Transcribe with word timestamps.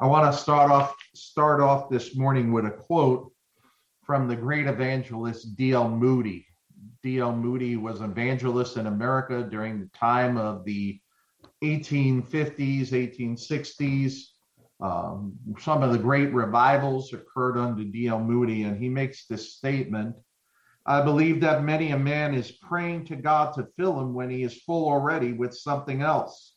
I 0.00 0.06
want 0.06 0.32
to 0.32 0.38
start 0.38 0.70
off 0.70 0.94
start 1.14 1.60
off 1.60 1.88
this 1.88 2.16
morning 2.16 2.52
with 2.52 2.66
a 2.66 2.70
quote 2.70 3.32
from 4.04 4.28
the 4.28 4.36
great 4.36 4.66
evangelist 4.66 5.56
D.L. 5.56 5.88
Moody. 5.88 6.46
D.L. 7.02 7.34
Moody 7.34 7.76
was 7.76 8.00
an 8.00 8.10
evangelist 8.10 8.76
in 8.76 8.86
America 8.86 9.46
during 9.50 9.80
the 9.80 9.90
time 9.96 10.36
of 10.36 10.64
the 10.64 11.00
1850s, 11.62 12.90
1860s. 12.90 14.20
Um, 14.80 15.34
some 15.60 15.82
of 15.82 15.92
the 15.92 15.98
great 15.98 16.32
revivals 16.34 17.12
occurred 17.12 17.56
under 17.56 17.84
D.L. 17.84 18.20
Moody, 18.20 18.64
and 18.64 18.76
he 18.76 18.88
makes 18.88 19.26
this 19.26 19.54
statement 19.54 20.16
I 20.86 21.00
believe 21.00 21.40
that 21.40 21.64
many 21.64 21.92
a 21.92 21.98
man 21.98 22.34
is 22.34 22.52
praying 22.52 23.06
to 23.06 23.16
God 23.16 23.54
to 23.54 23.68
fill 23.76 23.98
him 23.98 24.12
when 24.12 24.28
he 24.28 24.42
is 24.42 24.62
full 24.62 24.86
already 24.86 25.32
with 25.32 25.56
something 25.56 26.02
else. 26.02 26.54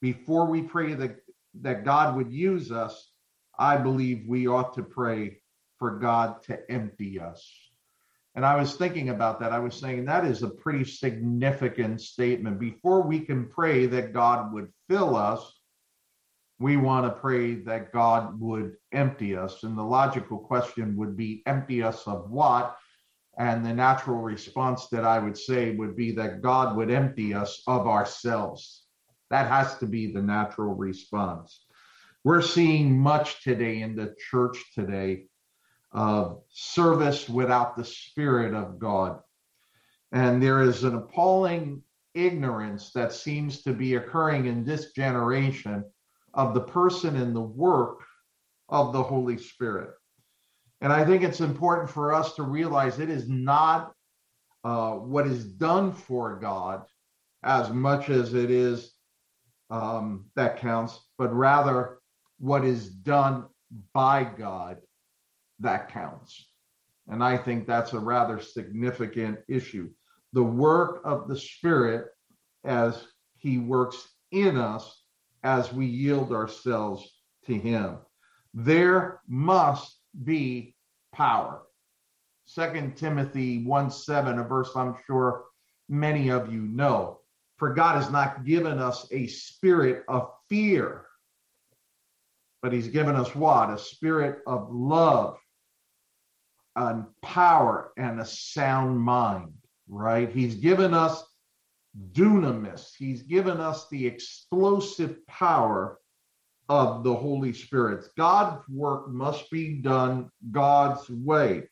Before 0.00 0.46
we 0.46 0.62
pray 0.62 0.94
that, 0.94 1.21
that 1.60 1.84
God 1.84 2.16
would 2.16 2.32
use 2.32 2.72
us, 2.72 3.10
I 3.58 3.76
believe 3.76 4.26
we 4.26 4.46
ought 4.46 4.74
to 4.74 4.82
pray 4.82 5.38
for 5.78 5.98
God 5.98 6.42
to 6.44 6.58
empty 6.70 7.20
us. 7.20 7.46
And 8.34 8.46
I 8.46 8.56
was 8.56 8.76
thinking 8.76 9.10
about 9.10 9.40
that. 9.40 9.52
I 9.52 9.58
was 9.58 9.74
saying 9.74 10.06
that 10.06 10.24
is 10.24 10.42
a 10.42 10.48
pretty 10.48 10.84
significant 10.84 12.00
statement. 12.00 12.58
Before 12.58 13.02
we 13.02 13.20
can 13.20 13.46
pray 13.46 13.86
that 13.86 14.14
God 14.14 14.52
would 14.54 14.72
fill 14.88 15.16
us, 15.16 15.52
we 16.58 16.76
want 16.76 17.04
to 17.04 17.20
pray 17.20 17.56
that 17.56 17.92
God 17.92 18.40
would 18.40 18.76
empty 18.92 19.36
us. 19.36 19.64
And 19.64 19.76
the 19.76 19.82
logical 19.82 20.38
question 20.38 20.96
would 20.96 21.16
be 21.16 21.42
empty 21.46 21.82
us 21.82 22.06
of 22.06 22.30
what? 22.30 22.76
And 23.36 23.64
the 23.64 23.74
natural 23.74 24.18
response 24.18 24.88
that 24.88 25.04
I 25.04 25.18
would 25.18 25.36
say 25.36 25.74
would 25.74 25.96
be 25.96 26.12
that 26.12 26.40
God 26.40 26.76
would 26.76 26.90
empty 26.90 27.34
us 27.34 27.62
of 27.66 27.86
ourselves. 27.86 28.81
That 29.32 29.48
has 29.48 29.78
to 29.78 29.86
be 29.86 30.12
the 30.12 30.20
natural 30.20 30.74
response. 30.74 31.64
We're 32.22 32.42
seeing 32.42 32.98
much 32.98 33.42
today 33.42 33.80
in 33.80 33.96
the 33.96 34.14
church 34.30 34.62
today 34.74 35.24
of 35.90 36.42
service 36.50 37.30
without 37.30 37.74
the 37.74 37.84
Spirit 37.84 38.52
of 38.52 38.78
God. 38.78 39.20
And 40.12 40.42
there 40.42 40.60
is 40.60 40.84
an 40.84 40.94
appalling 40.94 41.82
ignorance 42.12 42.92
that 42.92 43.14
seems 43.14 43.62
to 43.62 43.72
be 43.72 43.94
occurring 43.94 44.44
in 44.44 44.64
this 44.64 44.92
generation 44.92 45.82
of 46.34 46.52
the 46.52 46.60
person 46.60 47.16
and 47.16 47.34
the 47.34 47.40
work 47.40 48.00
of 48.68 48.92
the 48.92 49.02
Holy 49.02 49.38
Spirit. 49.38 49.92
And 50.82 50.92
I 50.92 51.06
think 51.06 51.22
it's 51.22 51.40
important 51.40 51.88
for 51.88 52.12
us 52.12 52.34
to 52.34 52.42
realize 52.42 52.98
it 52.98 53.08
is 53.08 53.30
not 53.30 53.94
uh, 54.62 54.92
what 54.92 55.26
is 55.26 55.42
done 55.44 55.90
for 55.90 56.38
God 56.38 56.82
as 57.42 57.70
much 57.70 58.10
as 58.10 58.34
it 58.34 58.50
is 58.50 58.92
um, 59.72 60.26
that 60.36 60.58
counts, 60.58 61.00
but 61.16 61.34
rather 61.34 61.98
what 62.38 62.64
is 62.64 62.90
done 62.90 63.46
by 63.94 64.22
God 64.22 64.76
that 65.60 65.88
counts. 65.88 66.50
And 67.08 67.24
I 67.24 67.38
think 67.38 67.66
that's 67.66 67.94
a 67.94 67.98
rather 67.98 68.38
significant 68.38 69.38
issue. 69.48 69.88
The 70.34 70.42
work 70.42 71.00
of 71.04 71.26
the 71.26 71.36
Spirit 71.36 72.06
as 72.64 73.02
He 73.38 73.58
works 73.58 74.08
in 74.30 74.56
us 74.58 75.04
as 75.42 75.72
we 75.72 75.86
yield 75.86 76.32
ourselves 76.32 77.08
to 77.46 77.54
Him. 77.54 77.96
There 78.52 79.20
must 79.26 79.98
be 80.22 80.76
power. 81.14 81.62
Second 82.44 82.96
Timothy 82.96 83.64
1 83.64 83.90
7, 83.90 84.38
a 84.38 84.44
verse 84.44 84.70
I'm 84.76 84.96
sure 85.06 85.44
many 85.88 86.28
of 86.28 86.52
you 86.52 86.60
know. 86.60 87.21
For 87.62 87.72
God 87.72 87.94
has 87.94 88.10
not 88.10 88.44
given 88.44 88.80
us 88.80 89.06
a 89.12 89.28
spirit 89.28 90.02
of 90.08 90.32
fear, 90.48 91.06
but 92.60 92.72
He's 92.72 92.88
given 92.88 93.14
us 93.14 93.36
what? 93.36 93.70
A 93.70 93.78
spirit 93.78 94.40
of 94.48 94.66
love 94.72 95.38
and 96.74 97.04
power 97.22 97.92
and 97.96 98.20
a 98.20 98.24
sound 98.24 98.98
mind, 98.98 99.52
right? 99.86 100.28
He's 100.28 100.56
given 100.56 100.92
us 100.92 101.22
dunamis, 102.10 102.96
He's 102.98 103.22
given 103.22 103.60
us 103.60 103.88
the 103.90 104.08
explosive 104.08 105.24
power 105.28 106.00
of 106.68 107.04
the 107.04 107.14
Holy 107.14 107.52
Spirit. 107.52 108.08
God's 108.18 108.68
work 108.68 109.08
must 109.08 109.48
be 109.52 109.74
done 109.74 110.32
God's 110.50 111.08
way. 111.08 111.68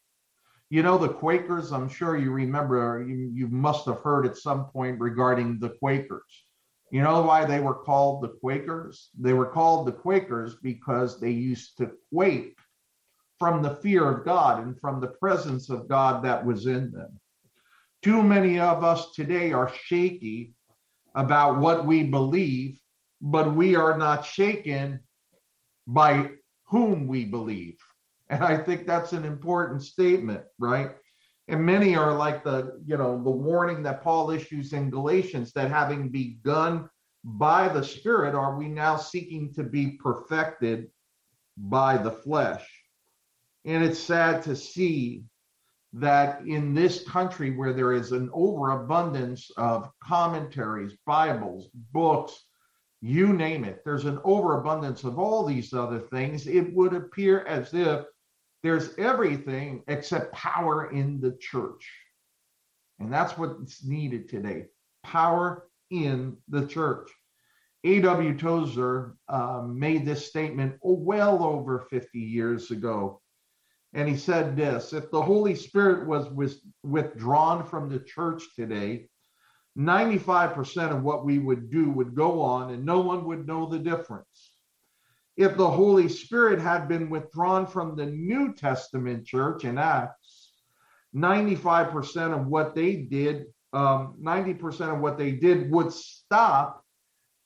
You 0.71 0.83
know, 0.83 0.97
the 0.99 1.09
Quakers, 1.09 1.73
I'm 1.73 1.89
sure 1.89 2.17
you 2.17 2.31
remember, 2.31 3.05
you, 3.07 3.31
you 3.35 3.49
must 3.49 3.87
have 3.87 4.01
heard 4.01 4.25
at 4.25 4.37
some 4.37 4.67
point 4.67 5.01
regarding 5.01 5.59
the 5.59 5.71
Quakers. 5.71 6.45
You 6.93 7.03
know 7.03 7.23
why 7.23 7.45
they 7.45 7.61
were 7.61 7.75
called 7.75 8.23
the 8.23 8.29
Quakers? 8.29 9.11
They 9.19 9.33
were 9.33 9.47
called 9.47 9.87
the 9.87 9.93
Quakers 9.93 10.57
because 10.63 11.21
they 11.21 11.31
used 11.31 11.77
to 11.79 11.93
quake 12.13 12.57
from 13.39 13.63
the 13.63 13.77
fear 13.77 14.09
of 14.09 14.25
God 14.25 14.63
and 14.63 14.79
from 14.81 15.01
the 15.01 15.09
presence 15.09 15.71
of 15.71 15.89
God 15.89 16.25
that 16.25 16.45
was 16.45 16.67
in 16.67 16.91
them. 16.93 17.19
Too 18.03 18.23
many 18.23 18.59
of 18.59 18.83
us 18.83 19.13
today 19.13 19.53
are 19.53 19.73
shaky 19.85 20.55
about 21.15 21.59
what 21.59 21.87
we 21.87 22.05
believe 22.05 22.81
but 23.21 23.55
we 23.55 23.77
are 23.77 23.99
not 23.99 24.25
shaken 24.25 25.01
by 25.87 26.31
whom 26.67 27.07
we 27.07 27.25
believe. 27.25 27.77
And 28.31 28.45
I 28.45 28.57
think 28.57 28.87
that's 28.87 29.13
an 29.13 29.25
important 29.25 29.83
statement, 29.83 30.43
right? 30.59 30.93
And 31.49 31.67
many 31.67 31.97
are 31.97 32.15
like 32.15 32.45
the, 32.45 32.81
you 32.87 32.97
know, 32.97 33.21
the 33.23 33.31
warning 33.31 33.83
that 33.83 34.05
Paul 34.05 34.31
issues 34.31 34.73
in 34.73 34.89
Galatians 34.89 35.53
that 35.53 35.69
having 35.69 36.11
begun 36.11 36.89
by 37.25 37.69
the 37.69 37.83
Spirit, 37.83 38.37
are 38.37 38.57
we 38.57 38.69
now 38.69 38.97
seeking 38.97 39.53
to 39.55 39.65
be 39.65 39.99
perfected 40.03 40.91
by 41.57 41.99
the 41.99 42.13
flesh? 42.13 42.65
And 43.65 43.85
it's 43.85 43.99
sad 43.99 44.43
to 44.45 44.55
see 44.55 45.25
that 45.93 46.47
in 46.47 46.73
this 46.73 47.03
country 47.09 47.51
where 47.51 47.73
there 47.73 47.93
is 47.93 48.13
an 48.13 48.31
overabundance 48.33 49.51
of 49.57 49.91
commentaries, 50.01 50.97
Bibles, 51.05 51.69
books, 51.93 52.45
you 53.03 53.33
name 53.33 53.65
it. 53.65 53.83
There's 53.85 54.05
an 54.05 54.21
overabundance 54.23 55.03
of 55.03 55.19
all 55.19 55.45
these 55.45 55.75
other 55.75 55.99
things. 55.99 56.47
It 56.47 56.73
would 56.75 56.95
appear 56.95 57.41
as 57.41 57.75
if 57.75 58.05
there's 58.63 58.97
everything 58.99 59.83
except 59.89 60.33
power 60.33 60.91
in 60.91 61.21
the 61.21 61.37
church. 61.41 61.91
And 62.99 63.13
that's 63.13 63.39
what's 63.39 63.85
needed 63.85 64.29
today 64.29 64.67
power 65.03 65.67
in 65.91 66.37
the 66.49 66.67
church. 66.67 67.11
A.W. 67.85 68.37
Tozer 68.37 69.17
uh, 69.29 69.63
made 69.67 70.05
this 70.05 70.27
statement 70.27 70.77
well 70.83 71.43
over 71.43 71.87
50 71.91 72.19
years 72.19 72.71
ago. 72.71 73.23
And 73.95 74.09
he 74.09 74.17
said 74.17 74.57
this 74.57 74.93
if 74.93 75.11
the 75.11 75.23
Holy 75.23 75.55
Spirit 75.55 76.07
was, 76.07 76.29
was 76.29 76.61
withdrawn 76.83 77.65
from 77.65 77.89
the 77.89 78.01
church 78.01 78.43
today, 78.55 79.09
95% 79.79 80.95
of 80.95 81.03
what 81.03 81.25
we 81.25 81.39
would 81.39 81.71
do 81.71 81.91
would 81.91 82.15
go 82.15 82.43
on 82.43 82.71
and 82.71 82.85
no 82.85 83.01
one 83.01 83.25
would 83.25 83.47
know 83.47 83.67
the 83.67 83.79
difference. 83.79 84.50
If 85.37 85.57
the 85.57 85.71
Holy 85.71 86.09
Spirit 86.09 86.61
had 86.61 86.89
been 86.89 87.09
withdrawn 87.09 87.67
from 87.67 87.97
the 87.97 88.07
New 88.07 88.53
Testament 88.55 89.27
church 89.27 89.65
in 89.65 89.79
Acts, 89.79 90.53
95% 91.15 92.39
of 92.39 92.47
what 92.47 92.75
they 92.75 92.97
did, 92.97 93.47
um, 93.73 94.17
90% 94.21 94.95
of 94.95 95.01
what 95.01 95.19
they 95.19 95.33
did 95.33 95.71
would 95.71 95.93
stop 95.93 96.85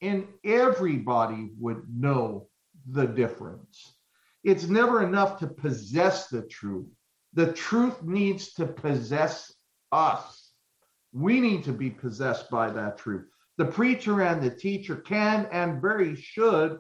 and 0.01 0.27
everybody 0.45 1.51
would 1.59 1.85
know 1.89 2.49
the 2.87 3.07
difference. 3.07 3.95
It's 4.43 4.67
never 4.67 5.03
enough 5.03 5.39
to 5.39 5.47
possess 5.47 6.29
the 6.29 6.43
truth. 6.43 6.89
The 7.33 7.53
truth 7.53 8.03
needs 8.03 8.53
to 8.55 8.67
possess 8.67 9.53
us. 9.91 10.53
We 11.13 11.41
need 11.41 11.65
to 11.65 11.73
be 11.73 11.91
possessed 11.91 12.51
by 12.51 12.71
that 12.71 12.99
truth. 12.99 13.27
The 13.57 13.65
preacher 13.65 14.21
and 14.21 14.43
the 14.43 14.51
teacher 14.51 14.97
can 14.97 15.47
and 15.53 15.81
very 15.81 16.17
should 16.17 16.79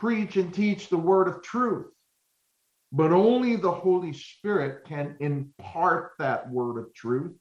preach 0.00 0.36
and 0.36 0.52
teach 0.52 0.88
the 0.88 0.96
word 0.96 1.28
of 1.28 1.42
truth, 1.42 1.92
but 2.90 3.12
only 3.12 3.54
the 3.54 3.70
Holy 3.70 4.14
Spirit 4.14 4.86
can 4.86 5.14
impart 5.20 6.12
that 6.18 6.50
word 6.50 6.78
of 6.78 6.94
truth 6.94 7.36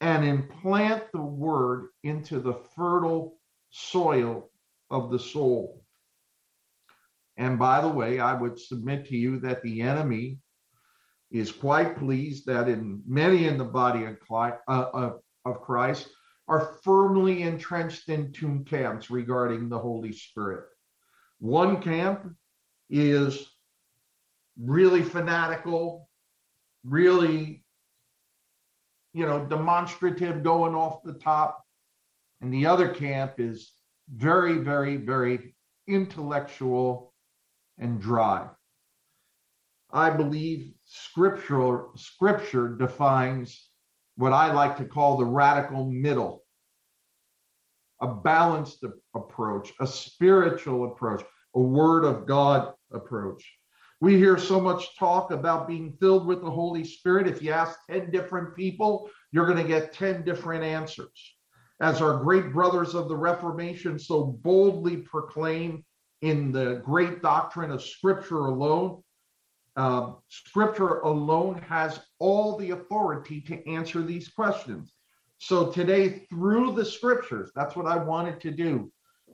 and 0.00 0.24
implant 0.24 1.02
the 1.12 1.20
word 1.20 1.88
into 2.04 2.38
the 2.38 2.54
fertile 2.76 3.36
soil 3.70 4.48
of 4.88 5.10
the 5.10 5.18
soul. 5.18 5.84
And 7.36 7.58
by 7.58 7.80
the 7.80 7.88
way, 7.88 8.20
I 8.20 8.34
would 8.34 8.58
submit 8.58 9.06
to 9.06 9.16
you 9.16 9.40
that 9.40 9.62
the 9.62 9.82
enemy 9.82 10.38
is 11.32 11.50
quite 11.50 11.98
pleased 11.98 12.46
that 12.46 12.68
in 12.68 13.02
many 13.04 13.46
in 13.46 13.58
the 13.58 13.64
body 13.64 14.04
of, 14.04 14.16
uh, 14.68 15.52
Christ 15.54 16.08
are 16.46 16.76
firmly 16.84 17.42
entrenched 17.42 18.08
in 18.08 18.32
two 18.32 18.64
camps 18.66 19.10
regarding 19.10 19.68
the 19.68 19.78
Holy 19.78 20.12
Spirit. 20.12 20.69
One 21.40 21.82
camp 21.82 22.34
is 22.88 23.46
really 24.58 25.02
fanatical, 25.02 26.08
really, 26.84 27.64
you 29.14 29.26
know, 29.26 29.44
demonstrative, 29.46 30.42
going 30.42 30.74
off 30.74 31.02
the 31.02 31.14
top. 31.14 31.64
And 32.40 32.52
the 32.52 32.66
other 32.66 32.88
camp 32.88 33.34
is 33.38 33.72
very, 34.14 34.58
very, 34.58 34.96
very 34.96 35.54
intellectual 35.88 37.14
and 37.78 38.00
dry. 38.00 38.48
I 39.92 40.10
believe 40.10 40.72
scriptural 40.84 41.92
scripture 41.96 42.76
defines 42.76 43.68
what 44.16 44.32
I 44.32 44.52
like 44.52 44.76
to 44.76 44.84
call 44.84 45.16
the 45.16 45.24
radical 45.24 45.90
middle. 45.90 46.39
A 48.00 48.08
balanced 48.08 48.84
approach, 49.14 49.72
a 49.80 49.86
spiritual 49.86 50.84
approach, 50.90 51.22
a 51.54 51.60
word 51.60 52.04
of 52.04 52.26
God 52.26 52.72
approach. 52.92 53.44
We 54.00 54.16
hear 54.16 54.38
so 54.38 54.58
much 54.58 54.96
talk 54.96 55.30
about 55.30 55.68
being 55.68 55.92
filled 56.00 56.26
with 56.26 56.40
the 56.40 56.50
Holy 56.50 56.84
Spirit. 56.84 57.26
If 57.26 57.42
you 57.42 57.52
ask 57.52 57.78
10 57.90 58.10
different 58.10 58.56
people, 58.56 59.10
you're 59.30 59.46
going 59.46 59.62
to 59.62 59.68
get 59.68 59.92
10 59.92 60.24
different 60.24 60.64
answers. 60.64 61.36
As 61.80 62.00
our 62.00 62.18
great 62.18 62.52
brothers 62.52 62.94
of 62.94 63.08
the 63.08 63.16
Reformation 63.16 63.98
so 63.98 64.24
boldly 64.24 64.98
proclaim 64.98 65.84
in 66.22 66.52
the 66.52 66.82
great 66.84 67.20
doctrine 67.20 67.70
of 67.70 67.82
Scripture 67.82 68.46
alone, 68.46 69.02
uh, 69.76 70.12
Scripture 70.28 71.00
alone 71.00 71.60
has 71.68 72.00
all 72.18 72.56
the 72.56 72.70
authority 72.70 73.40
to 73.42 73.66
answer 73.68 74.02
these 74.02 74.28
questions. 74.28 74.92
So 75.42 75.70
today, 75.72 76.26
through 76.28 76.74
the 76.74 76.84
Scriptures, 76.84 77.50
that's 77.56 77.74
what 77.74 77.86
I 77.86 77.96
wanted 77.96 78.42
to 78.42 78.50
do. 78.50 78.92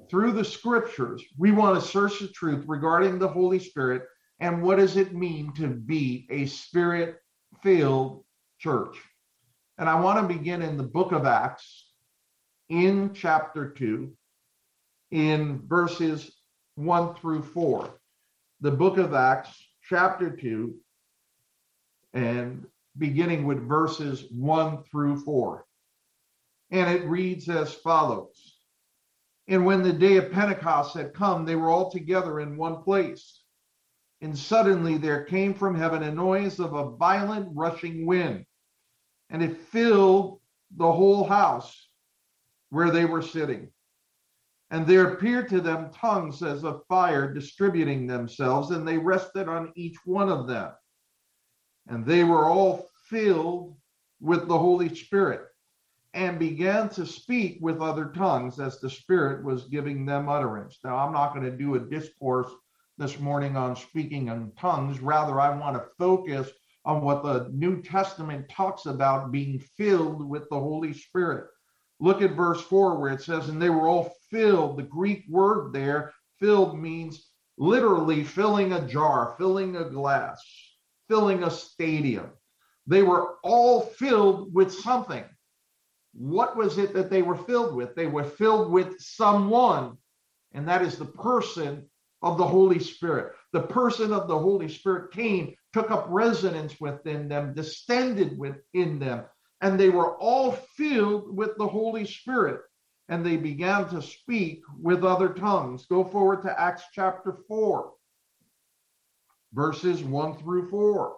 Through 0.08 0.32
the 0.32 0.44
Scriptures, 0.44 1.20
we 1.36 1.50
want 1.50 1.82
to 1.82 1.86
search 1.86 2.20
the 2.20 2.28
truth 2.28 2.64
regarding 2.68 3.18
the 3.18 3.26
Holy 3.26 3.58
Spirit 3.58 4.04
and 4.38 4.62
what 4.62 4.78
does 4.78 4.96
it 4.96 5.14
mean 5.14 5.52
to 5.54 5.66
be 5.66 6.28
a 6.30 6.46
spirit 6.46 7.16
filled 7.60 8.24
church. 8.60 8.96
And 9.78 9.88
I 9.88 9.98
want 9.98 10.20
to 10.20 10.32
begin 10.32 10.62
in 10.62 10.76
the 10.76 10.84
book 10.84 11.10
of 11.10 11.26
Acts 11.26 11.90
in 12.68 13.12
chapter 13.12 13.70
2 13.70 14.12
in 15.10 15.60
verses 15.66 16.30
1 16.76 17.16
through 17.16 17.42
4. 17.42 17.90
The 18.60 18.70
book 18.70 18.98
of 18.98 19.12
Acts 19.12 19.50
chapter 19.82 20.30
2 20.30 20.72
and 22.14 22.64
beginning 22.96 23.44
with 23.44 23.66
verses 23.66 24.24
1 24.30 24.84
through 24.84 25.20
4. 25.24 25.65
And 26.70 26.90
it 26.90 27.06
reads 27.06 27.48
as 27.48 27.74
follows 27.74 28.58
And 29.46 29.64
when 29.64 29.82
the 29.82 29.92
day 29.92 30.16
of 30.16 30.32
Pentecost 30.32 30.94
had 30.94 31.14
come, 31.14 31.44
they 31.44 31.56
were 31.56 31.70
all 31.70 31.90
together 31.90 32.40
in 32.40 32.56
one 32.56 32.82
place. 32.82 33.42
And 34.20 34.36
suddenly 34.36 34.98
there 34.98 35.24
came 35.24 35.54
from 35.54 35.76
heaven 35.76 36.02
a 36.02 36.12
noise 36.12 36.58
of 36.58 36.74
a 36.74 36.96
violent 36.96 37.50
rushing 37.54 38.06
wind, 38.06 38.46
and 39.30 39.42
it 39.42 39.56
filled 39.56 40.40
the 40.76 40.90
whole 40.90 41.24
house 41.24 41.88
where 42.70 42.90
they 42.90 43.04
were 43.04 43.22
sitting. 43.22 43.70
And 44.70 44.86
there 44.86 45.12
appeared 45.12 45.48
to 45.50 45.60
them 45.60 45.92
tongues 45.92 46.42
as 46.42 46.64
of 46.64 46.84
fire 46.88 47.32
distributing 47.32 48.06
themselves, 48.06 48.72
and 48.72 48.88
they 48.88 48.98
rested 48.98 49.48
on 49.48 49.72
each 49.76 49.96
one 50.04 50.28
of 50.28 50.48
them. 50.48 50.72
And 51.86 52.04
they 52.04 52.24
were 52.24 52.46
all 52.48 52.88
filled 53.04 53.76
with 54.20 54.48
the 54.48 54.58
Holy 54.58 54.92
Spirit 54.92 55.46
and 56.16 56.38
began 56.38 56.88
to 56.88 57.04
speak 57.04 57.58
with 57.60 57.82
other 57.82 58.06
tongues 58.06 58.58
as 58.58 58.80
the 58.80 58.88
Spirit 58.88 59.44
was 59.44 59.64
giving 59.64 60.06
them 60.06 60.30
utterance. 60.30 60.78
Now, 60.82 60.96
I'm 60.96 61.12
not 61.12 61.34
going 61.34 61.44
to 61.44 61.54
do 61.54 61.74
a 61.74 61.78
discourse 61.78 62.50
this 62.96 63.20
morning 63.20 63.54
on 63.54 63.76
speaking 63.76 64.28
in 64.28 64.50
tongues. 64.58 64.98
Rather, 65.00 65.38
I 65.38 65.54
want 65.54 65.76
to 65.76 65.90
focus 65.98 66.50
on 66.86 67.02
what 67.02 67.22
the 67.22 67.50
New 67.52 67.82
Testament 67.82 68.48
talks 68.48 68.86
about 68.86 69.30
being 69.30 69.58
filled 69.76 70.26
with 70.26 70.48
the 70.48 70.58
Holy 70.58 70.94
Spirit. 70.94 71.48
Look 72.00 72.22
at 72.22 72.34
verse 72.34 72.62
4 72.62 72.98
where 72.98 73.12
it 73.12 73.20
says, 73.20 73.50
and 73.50 73.60
they 73.60 73.68
were 73.68 73.86
all 73.86 74.14
filled. 74.30 74.78
The 74.78 74.84
Greek 74.84 75.24
word 75.28 75.74
there, 75.74 76.14
filled, 76.40 76.80
means 76.80 77.28
literally 77.58 78.24
filling 78.24 78.72
a 78.72 78.88
jar, 78.88 79.34
filling 79.36 79.76
a 79.76 79.84
glass, 79.84 80.42
filling 81.08 81.42
a 81.42 81.50
stadium. 81.50 82.30
They 82.86 83.02
were 83.02 83.34
all 83.42 83.82
filled 83.82 84.54
with 84.54 84.72
something. 84.72 85.24
What 86.18 86.56
was 86.56 86.78
it 86.78 86.94
that 86.94 87.10
they 87.10 87.22
were 87.22 87.36
filled 87.36 87.74
with? 87.74 87.94
They 87.94 88.06
were 88.06 88.24
filled 88.24 88.72
with 88.72 88.98
someone, 88.98 89.98
and 90.52 90.66
that 90.66 90.80
is 90.80 90.96
the 90.96 91.04
person 91.04 91.90
of 92.22 92.38
the 92.38 92.46
Holy 92.46 92.78
Spirit. 92.78 93.34
The 93.52 93.62
person 93.62 94.12
of 94.12 94.26
the 94.26 94.38
Holy 94.38 94.68
Spirit 94.68 95.12
came, 95.12 95.54
took 95.74 95.90
up 95.90 96.06
residence 96.08 96.80
within 96.80 97.28
them, 97.28 97.52
distended 97.52 98.38
within 98.38 98.98
them, 98.98 99.24
and 99.60 99.78
they 99.78 99.90
were 99.90 100.16
all 100.16 100.52
filled 100.52 101.36
with 101.36 101.56
the 101.58 101.68
Holy 101.68 102.06
Spirit. 102.06 102.60
And 103.08 103.24
they 103.24 103.36
began 103.36 103.88
to 103.90 104.02
speak 104.02 104.62
with 104.80 105.04
other 105.04 105.28
tongues. 105.28 105.86
Go 105.86 106.02
forward 106.02 106.42
to 106.42 106.60
Acts 106.60 106.82
chapter 106.92 107.36
4, 107.46 107.92
verses 109.52 110.02
1 110.02 110.38
through 110.38 110.70
4. 110.70 111.16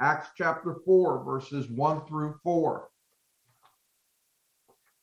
Acts 0.00 0.28
chapter 0.36 0.76
4, 0.84 1.24
verses 1.24 1.68
1 1.70 2.06
through 2.06 2.34
4. 2.42 2.88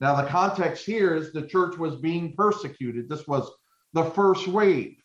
Now, 0.01 0.21
the 0.21 0.27
context 0.27 0.85
here 0.85 1.15
is 1.15 1.31
the 1.31 1.45
church 1.45 1.77
was 1.77 1.97
being 1.97 2.33
persecuted. 2.33 3.09
This 3.09 3.27
was 3.27 3.49
the 3.93 4.05
first 4.05 4.47
wave. 4.47 4.95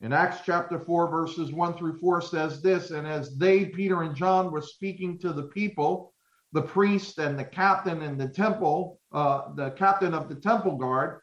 In 0.00 0.12
Acts 0.12 0.38
chapter 0.44 0.78
4, 0.78 1.08
verses 1.08 1.52
1 1.52 1.74
through 1.74 1.98
4 1.98 2.20
says 2.20 2.60
this 2.60 2.90
And 2.90 3.06
as 3.06 3.36
they, 3.38 3.66
Peter 3.66 4.02
and 4.02 4.14
John, 4.14 4.50
were 4.50 4.60
speaking 4.60 5.18
to 5.20 5.32
the 5.32 5.44
people, 5.44 6.12
the 6.52 6.62
priest 6.62 7.18
and 7.18 7.38
the 7.38 7.44
captain 7.44 8.02
in 8.02 8.18
the 8.18 8.28
temple, 8.28 9.00
uh, 9.12 9.54
the 9.54 9.70
captain 9.70 10.14
of 10.14 10.28
the 10.28 10.34
temple 10.34 10.76
guard, 10.76 11.20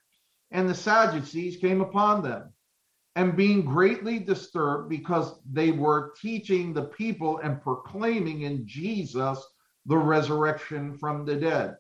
and 0.52 0.70
the 0.70 0.76
Sadducees 0.76 1.58
came 1.58 1.82
upon 1.82 2.24
them. 2.24 2.53
And 3.16 3.38
being 3.38 3.64
greatly 3.64 4.20
disturbed 4.20 4.90
because 4.90 5.40
they 5.52 5.72
were 5.72 6.14
teaching 6.20 6.74
the 6.74 6.86
people 6.86 7.38
and 7.40 7.62
proclaiming 7.62 8.42
in 8.42 8.66
Jesus 8.66 9.44
the 9.86 9.98
resurrection 9.98 10.98
from 10.98 11.26
the 11.26 11.36
dead 11.36 11.78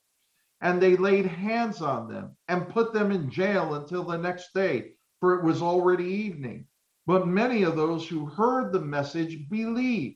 and 0.63 0.81
they 0.81 0.95
laid 0.95 1.25
hands 1.25 1.81
on 1.81 2.07
them 2.07 2.35
and 2.47 2.69
put 2.69 2.93
them 2.93 3.11
in 3.11 3.29
jail 3.29 3.75
until 3.75 4.03
the 4.05 4.17
next 4.17 4.53
day, 4.53 4.93
for 5.19 5.37
it 5.37 5.43
was 5.43 5.61
already 5.61 6.05
evening. 6.05 6.65
But 7.05 7.27
many 7.27 7.63
of 7.63 7.75
those 7.75 8.07
who 8.07 8.25
heard 8.25 8.71
the 8.71 8.79
message 8.79 9.49
believed, 9.49 10.15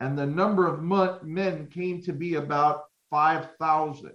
and 0.00 0.18
the 0.18 0.26
number 0.26 0.66
of 0.66 0.82
men 1.22 1.68
came 1.68 2.00
to 2.02 2.14
be 2.14 2.36
about 2.36 2.84
5,000. 3.10 4.12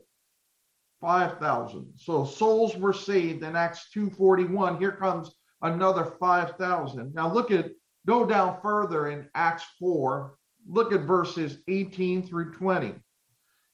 5,000. 1.01 1.93
So 1.97 2.25
souls 2.25 2.75
were 2.75 2.91
saved 2.91 3.43
in 3.43 3.55
Acts 3.55 3.91
2:41. 3.93 4.79
Here 4.79 4.91
comes 4.91 5.35
another 5.61 6.05
5,000. 6.19 7.13
Now 7.13 7.33
look 7.33 7.51
at 7.51 7.71
go 8.05 8.25
down 8.25 8.59
further 8.61 9.09
in 9.09 9.27
Acts 9.35 9.65
4. 9.79 10.35
Look 10.67 10.93
at 10.93 11.01
verses 11.01 11.59
18 11.67 12.27
through 12.27 12.53
20. 12.53 12.95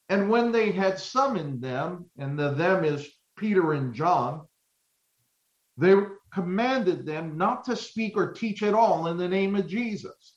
And 0.09 0.29
when 0.29 0.51
they 0.51 0.71
had 0.71 0.99
summoned 0.99 1.61
them, 1.61 2.05
and 2.17 2.37
the 2.37 2.51
them 2.51 2.83
is 2.83 3.09
Peter 3.37 3.73
and 3.73 3.93
John, 3.93 4.41
they 5.77 5.95
commanded 6.33 7.05
them 7.05 7.37
not 7.37 7.63
to 7.65 7.75
speak 7.75 8.15
or 8.15 8.31
teach 8.31 8.63
at 8.63 8.73
all 8.73 9.07
in 9.07 9.17
the 9.17 9.27
name 9.27 9.55
of 9.55 9.67
Jesus. 9.67 10.35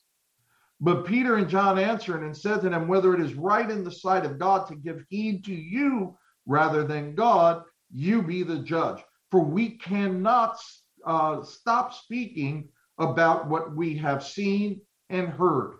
But 0.81 1.05
Peter 1.05 1.35
and 1.35 1.49
John 1.49 1.77
answered 1.77 2.23
and 2.23 2.35
said 2.35 2.61
to 2.61 2.69
them, 2.69 2.87
Whether 2.87 3.13
it 3.13 3.21
is 3.21 3.33
right 3.33 3.69
in 3.69 3.83
the 3.83 3.91
sight 3.91 4.25
of 4.25 4.39
God 4.39 4.67
to 4.67 4.75
give 4.75 5.03
heed 5.09 5.43
to 5.45 5.53
you 5.53 6.17
rather 6.45 6.83
than 6.83 7.15
God, 7.15 7.63
you 7.93 8.21
be 8.21 8.43
the 8.43 8.59
judge. 8.59 9.03
For 9.29 9.41
we 9.41 9.77
cannot 9.77 10.57
uh, 11.05 11.43
stop 11.43 11.93
speaking 11.93 12.69
about 12.97 13.47
what 13.47 13.75
we 13.75 13.97
have 13.97 14.23
seen 14.23 14.81
and 15.09 15.29
heard. 15.29 15.79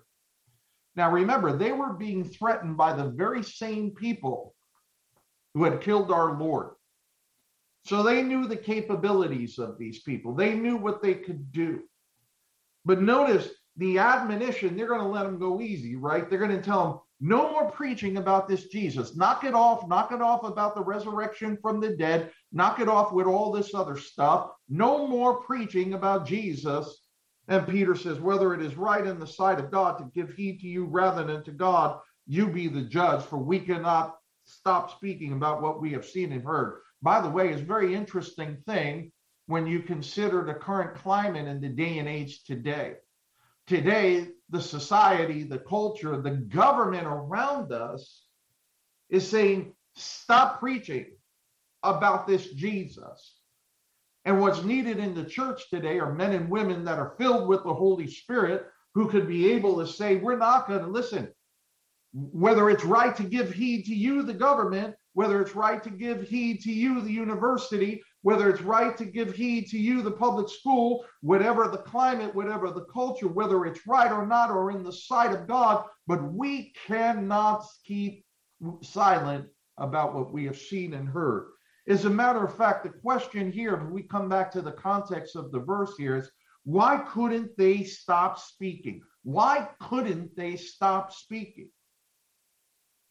Now, 0.95 1.11
remember, 1.11 1.55
they 1.55 1.71
were 1.71 1.93
being 1.93 2.23
threatened 2.23 2.77
by 2.77 2.93
the 2.93 3.09
very 3.09 3.43
same 3.43 3.91
people 3.91 4.55
who 5.53 5.63
had 5.63 5.81
killed 5.81 6.11
our 6.11 6.37
Lord. 6.37 6.71
So 7.85 8.03
they 8.03 8.21
knew 8.21 8.47
the 8.47 8.57
capabilities 8.57 9.57
of 9.57 9.77
these 9.77 10.01
people, 10.01 10.35
they 10.35 10.53
knew 10.53 10.77
what 10.77 11.01
they 11.01 11.15
could 11.15 11.51
do. 11.51 11.81
But 12.85 13.01
notice 13.01 13.49
the 13.77 13.99
admonition, 13.99 14.75
they're 14.75 14.87
going 14.87 15.01
to 15.01 15.07
let 15.07 15.23
them 15.23 15.39
go 15.39 15.61
easy, 15.61 15.95
right? 15.95 16.29
They're 16.29 16.39
going 16.39 16.55
to 16.55 16.61
tell 16.61 16.83
them, 16.83 16.99
no 17.19 17.51
more 17.51 17.69
preaching 17.71 18.17
about 18.17 18.47
this 18.47 18.67
Jesus. 18.67 19.15
Knock 19.15 19.43
it 19.43 19.53
off. 19.53 19.87
Knock 19.87 20.11
it 20.11 20.21
off 20.21 20.43
about 20.43 20.75
the 20.75 20.83
resurrection 20.83 21.57
from 21.61 21.79
the 21.79 21.89
dead. 21.89 22.31
Knock 22.51 22.79
it 22.79 22.87
off 22.87 23.11
with 23.11 23.27
all 23.27 23.51
this 23.51 23.73
other 23.73 23.97
stuff. 23.97 24.51
No 24.69 25.07
more 25.07 25.41
preaching 25.41 25.93
about 25.93 26.25
Jesus 26.25 27.01
and 27.49 27.67
Peter 27.67 27.95
says, 27.95 28.19
whether 28.19 28.53
it 28.53 28.61
is 28.61 28.77
right 28.77 29.05
in 29.05 29.19
the 29.19 29.25
sight 29.25 29.59
of 29.59 29.71
God 29.71 29.97
to 29.97 30.11
give 30.13 30.31
heed 30.35 30.59
to 30.61 30.67
you 30.67 30.85
rather 30.85 31.23
than 31.23 31.43
to 31.45 31.51
God, 31.51 31.99
you 32.27 32.47
be 32.47 32.67
the 32.67 32.83
judge, 32.83 33.23
for 33.23 33.37
we 33.37 33.59
cannot 33.59 34.15
stop 34.45 34.95
speaking 34.95 35.33
about 35.33 35.61
what 35.61 35.81
we 35.81 35.91
have 35.93 36.05
seen 36.05 36.31
and 36.31 36.43
heard. 36.43 36.81
By 37.01 37.21
the 37.21 37.29
way, 37.29 37.49
it's 37.49 37.61
a 37.61 37.65
very 37.65 37.95
interesting 37.95 38.57
thing 38.67 39.11
when 39.47 39.65
you 39.65 39.81
consider 39.81 40.45
the 40.45 40.53
current 40.53 40.95
climate 40.95 41.47
in 41.47 41.59
the 41.59 41.69
day 41.69 41.97
and 41.97 42.07
age 42.07 42.43
today. 42.43 42.93
Today, 43.69 44.25
the 44.49 44.59
society, 44.59 45.43
the 45.43 45.59
culture, 45.59 46.19
the 46.19 46.31
government 46.31 47.05
around 47.05 47.71
us 47.71 48.25
is 49.11 49.29
saying, 49.29 49.75
stop 49.95 50.59
preaching 50.59 51.05
about 51.83 52.25
this 52.25 52.51
Jesus. 52.53 53.35
And 54.25 54.41
what's 54.41 54.63
needed 54.63 54.97
in 54.97 55.13
the 55.13 55.23
church 55.23 55.69
today 55.69 55.99
are 55.99 56.15
men 56.15 56.33
and 56.33 56.49
women 56.49 56.83
that 56.85 56.97
are 56.97 57.13
filled 57.19 57.47
with 57.47 57.63
the 57.63 57.73
Holy 57.75 58.07
Spirit 58.07 58.65
who 58.95 59.07
could 59.07 59.27
be 59.27 59.51
able 59.51 59.77
to 59.77 59.85
say, 59.85 60.15
We're 60.15 60.35
not 60.35 60.67
going 60.67 60.81
to 60.81 60.87
listen. 60.87 61.27
Whether 62.11 62.71
it's 62.71 62.83
right 62.83 63.15
to 63.17 63.23
give 63.23 63.53
heed 63.53 63.85
to 63.85 63.93
you, 63.93 64.23
the 64.23 64.33
government, 64.33 64.95
whether 65.13 65.39
it's 65.43 65.55
right 65.55 65.83
to 65.83 65.91
give 65.91 66.27
heed 66.27 66.61
to 66.61 66.71
you, 66.71 67.01
the 67.01 67.11
university, 67.11 68.01
whether 68.21 68.49
it's 68.49 68.61
right 68.61 68.97
to 68.97 69.05
give 69.05 69.33
heed 69.33 69.67
to 69.67 69.77
you, 69.77 70.01
the 70.01 70.11
public 70.11 70.49
school, 70.49 71.05
whatever 71.21 71.67
the 71.67 71.77
climate, 71.77 72.35
whatever 72.35 72.69
the 72.69 72.85
culture, 72.85 73.27
whether 73.27 73.65
it's 73.65 73.87
right 73.87 74.11
or 74.11 74.25
not, 74.25 74.51
or 74.51 74.71
in 74.71 74.83
the 74.83 74.91
sight 74.91 75.33
of 75.33 75.47
God, 75.47 75.85
but 76.07 76.33
we 76.33 76.73
cannot 76.85 77.65
keep 77.85 78.25
silent 78.81 79.47
about 79.77 80.13
what 80.13 80.33
we 80.33 80.45
have 80.45 80.57
seen 80.57 80.93
and 80.93 81.07
heard. 81.07 81.51
As 81.87 82.05
a 82.05 82.09
matter 82.09 82.43
of 82.43 82.55
fact, 82.55 82.83
the 82.83 82.89
question 82.89 83.51
here, 83.51 83.75
if 83.75 83.83
we 83.89 84.03
come 84.03 84.27
back 84.27 84.51
to 84.51 84.61
the 84.61 84.73
context 84.73 85.35
of 85.35 85.51
the 85.51 85.59
verse 85.59 85.95
here, 85.97 86.17
is 86.17 86.29
why 86.63 86.97
couldn't 87.07 87.57
they 87.57 87.83
stop 87.83 88.37
speaking? 88.37 89.01
Why 89.23 89.69
couldn't 89.79 90.35
they 90.35 90.55
stop 90.55 91.13
speaking? 91.13 91.69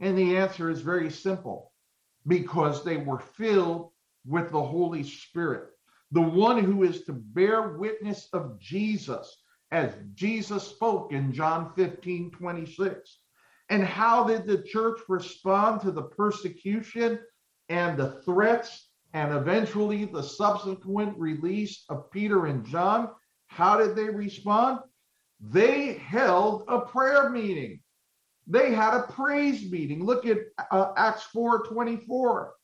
And 0.01 0.17
the 0.17 0.37
answer 0.37 0.71
is 0.71 0.81
very 0.81 1.11
simple 1.11 1.73
because 2.27 2.85
they 2.85 2.99
were 2.99 3.19
filled 3.19 3.91
with 4.27 4.51
the 4.51 4.63
Holy 4.63 5.03
Spirit, 5.03 5.71
the 6.13 6.21
one 6.21 6.63
who 6.63 6.83
is 6.85 7.05
to 7.05 7.13
bear 7.13 7.77
witness 7.77 8.29
of 8.33 8.59
Jesus, 8.59 9.43
as 9.71 9.95
Jesus 10.15 10.67
spoke 10.67 11.13
in 11.13 11.33
John 11.33 11.73
15 11.77 12.31
26. 12.31 13.19
And 13.71 13.85
how 13.85 14.25
did 14.25 14.47
the 14.47 14.63
church 14.63 15.01
respond 15.09 15.83
to 15.83 15.91
the 15.91 16.03
persecution 16.03 17.21
and 17.69 17.99
the 17.99 18.23
threats 18.23 18.89
and 19.13 19.35
eventually 19.35 20.07
the 20.07 20.23
subsequent 20.23 21.19
release 21.19 21.85
of 21.91 22.11
Peter 22.11 22.47
and 22.47 22.65
John? 22.65 23.11
How 23.49 23.77
did 23.77 23.95
they 23.95 24.09
respond? 24.09 24.81
They 25.41 25.95
held 25.95 26.65
a 26.69 26.81
prayer 26.81 27.31
meeting. 27.31 27.81
They 28.47 28.73
had 28.73 28.95
a 28.95 29.03
praise 29.03 29.71
meeting. 29.71 30.05
Look 30.05 30.25
at 30.25 30.39
uh, 30.71 30.93
Acts 30.97 31.25
4 31.25 31.67
24. 31.67 32.55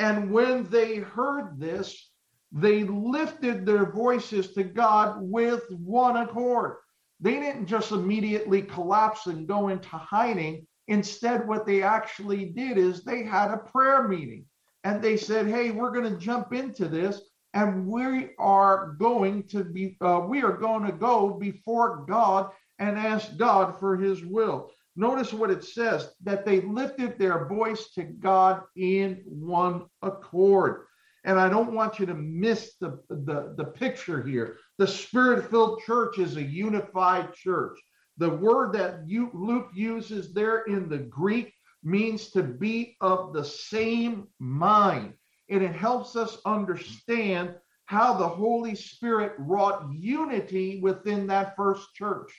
And 0.00 0.32
when 0.32 0.64
they 0.70 0.96
heard 0.96 1.60
this, 1.60 2.10
they 2.50 2.84
lifted 2.84 3.66
their 3.66 3.84
voices 3.84 4.54
to 4.54 4.64
God 4.64 5.18
with 5.20 5.62
one 5.70 6.16
accord. 6.16 6.76
They 7.20 7.38
didn't 7.38 7.66
just 7.66 7.92
immediately 7.92 8.62
collapse 8.62 9.26
and 9.26 9.46
go 9.46 9.68
into 9.68 9.88
hiding. 9.90 10.66
Instead, 10.88 11.46
what 11.46 11.66
they 11.66 11.82
actually 11.82 12.46
did 12.46 12.78
is 12.78 13.04
they 13.04 13.22
had 13.22 13.50
a 13.50 13.58
prayer 13.58 14.08
meeting 14.08 14.46
and 14.84 15.02
they 15.02 15.18
said, 15.18 15.46
Hey, 15.46 15.70
we're 15.70 15.92
going 15.92 16.10
to 16.10 16.18
jump 16.18 16.54
into 16.54 16.88
this 16.88 17.20
and 17.52 17.86
we 17.86 18.30
are 18.38 18.96
going 18.98 19.42
to 19.48 19.64
be, 19.64 19.98
uh, 20.00 20.22
we 20.26 20.42
are 20.42 20.56
going 20.56 20.86
to 20.86 20.92
go 20.92 21.34
before 21.34 22.06
God 22.08 22.50
and 22.78 22.98
ask 22.98 23.36
God 23.36 23.78
for 23.78 23.98
his 23.98 24.24
will. 24.24 24.70
Notice 24.96 25.32
what 25.32 25.50
it 25.50 25.64
says 25.64 26.10
that 26.24 26.44
they 26.44 26.60
lifted 26.62 27.18
their 27.18 27.46
voice 27.46 27.90
to 27.94 28.02
God 28.02 28.62
in 28.76 29.22
one 29.24 29.86
accord. 30.02 30.86
And 31.24 31.38
I 31.38 31.48
don't 31.48 31.74
want 31.74 31.98
you 31.98 32.06
to 32.06 32.14
miss 32.14 32.76
the, 32.80 32.98
the, 33.08 33.54
the 33.56 33.64
picture 33.64 34.22
here. 34.22 34.56
The 34.78 34.86
spirit 34.86 35.50
filled 35.50 35.82
church 35.82 36.18
is 36.18 36.36
a 36.36 36.42
unified 36.42 37.34
church. 37.34 37.78
The 38.16 38.30
word 38.30 38.72
that 38.74 39.02
you, 39.06 39.30
Luke 39.32 39.70
uses 39.74 40.32
there 40.32 40.62
in 40.62 40.88
the 40.88 40.98
Greek 40.98 41.52
means 41.82 42.30
to 42.30 42.42
be 42.42 42.96
of 43.00 43.32
the 43.32 43.44
same 43.44 44.28
mind. 44.38 45.14
And 45.48 45.62
it 45.62 45.74
helps 45.74 46.16
us 46.16 46.38
understand 46.44 47.54
how 47.86 48.14
the 48.14 48.28
Holy 48.28 48.74
Spirit 48.74 49.32
wrought 49.38 49.84
unity 49.92 50.80
within 50.80 51.26
that 51.26 51.56
first 51.56 51.94
church. 51.94 52.30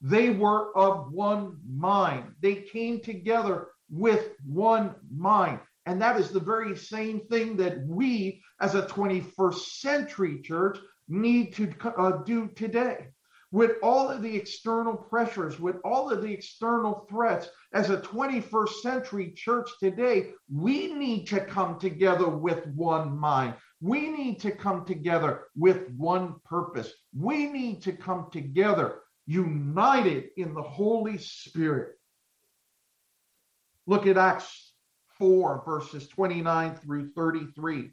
They 0.00 0.30
were 0.30 0.76
of 0.76 1.12
one 1.12 1.58
mind. 1.68 2.34
They 2.40 2.56
came 2.56 3.00
together 3.00 3.68
with 3.90 4.30
one 4.44 4.94
mind. 5.10 5.60
And 5.86 6.00
that 6.02 6.20
is 6.20 6.30
the 6.30 6.40
very 6.40 6.76
same 6.76 7.20
thing 7.28 7.56
that 7.56 7.84
we, 7.86 8.42
as 8.60 8.74
a 8.74 8.82
21st 8.82 9.54
century 9.54 10.40
church, 10.42 10.78
need 11.08 11.54
to 11.54 11.72
uh, 11.96 12.22
do 12.24 12.48
today. 12.48 13.08
With 13.50 13.76
all 13.82 14.10
of 14.10 14.20
the 14.20 14.36
external 14.36 14.94
pressures, 14.94 15.58
with 15.58 15.76
all 15.82 16.10
of 16.10 16.20
the 16.20 16.32
external 16.32 17.06
threats, 17.08 17.48
as 17.72 17.88
a 17.88 17.96
21st 17.96 18.68
century 18.82 19.32
church 19.34 19.68
today, 19.80 20.32
we 20.52 20.92
need 20.92 21.26
to 21.28 21.40
come 21.40 21.78
together 21.78 22.28
with 22.28 22.66
one 22.66 23.18
mind. 23.18 23.54
We 23.80 24.10
need 24.10 24.40
to 24.40 24.50
come 24.50 24.84
together 24.84 25.44
with 25.56 25.88
one 25.96 26.34
purpose. 26.44 26.92
We 27.16 27.46
need 27.46 27.80
to 27.82 27.92
come 27.92 28.28
together 28.30 29.00
united 29.28 30.30
in 30.38 30.54
the 30.54 30.62
Holy 30.62 31.18
Spirit. 31.18 31.96
Look 33.86 34.06
at 34.06 34.16
Acts 34.16 34.72
4, 35.18 35.62
verses 35.66 36.08
29 36.08 36.76
through 36.76 37.10
33. 37.10 37.90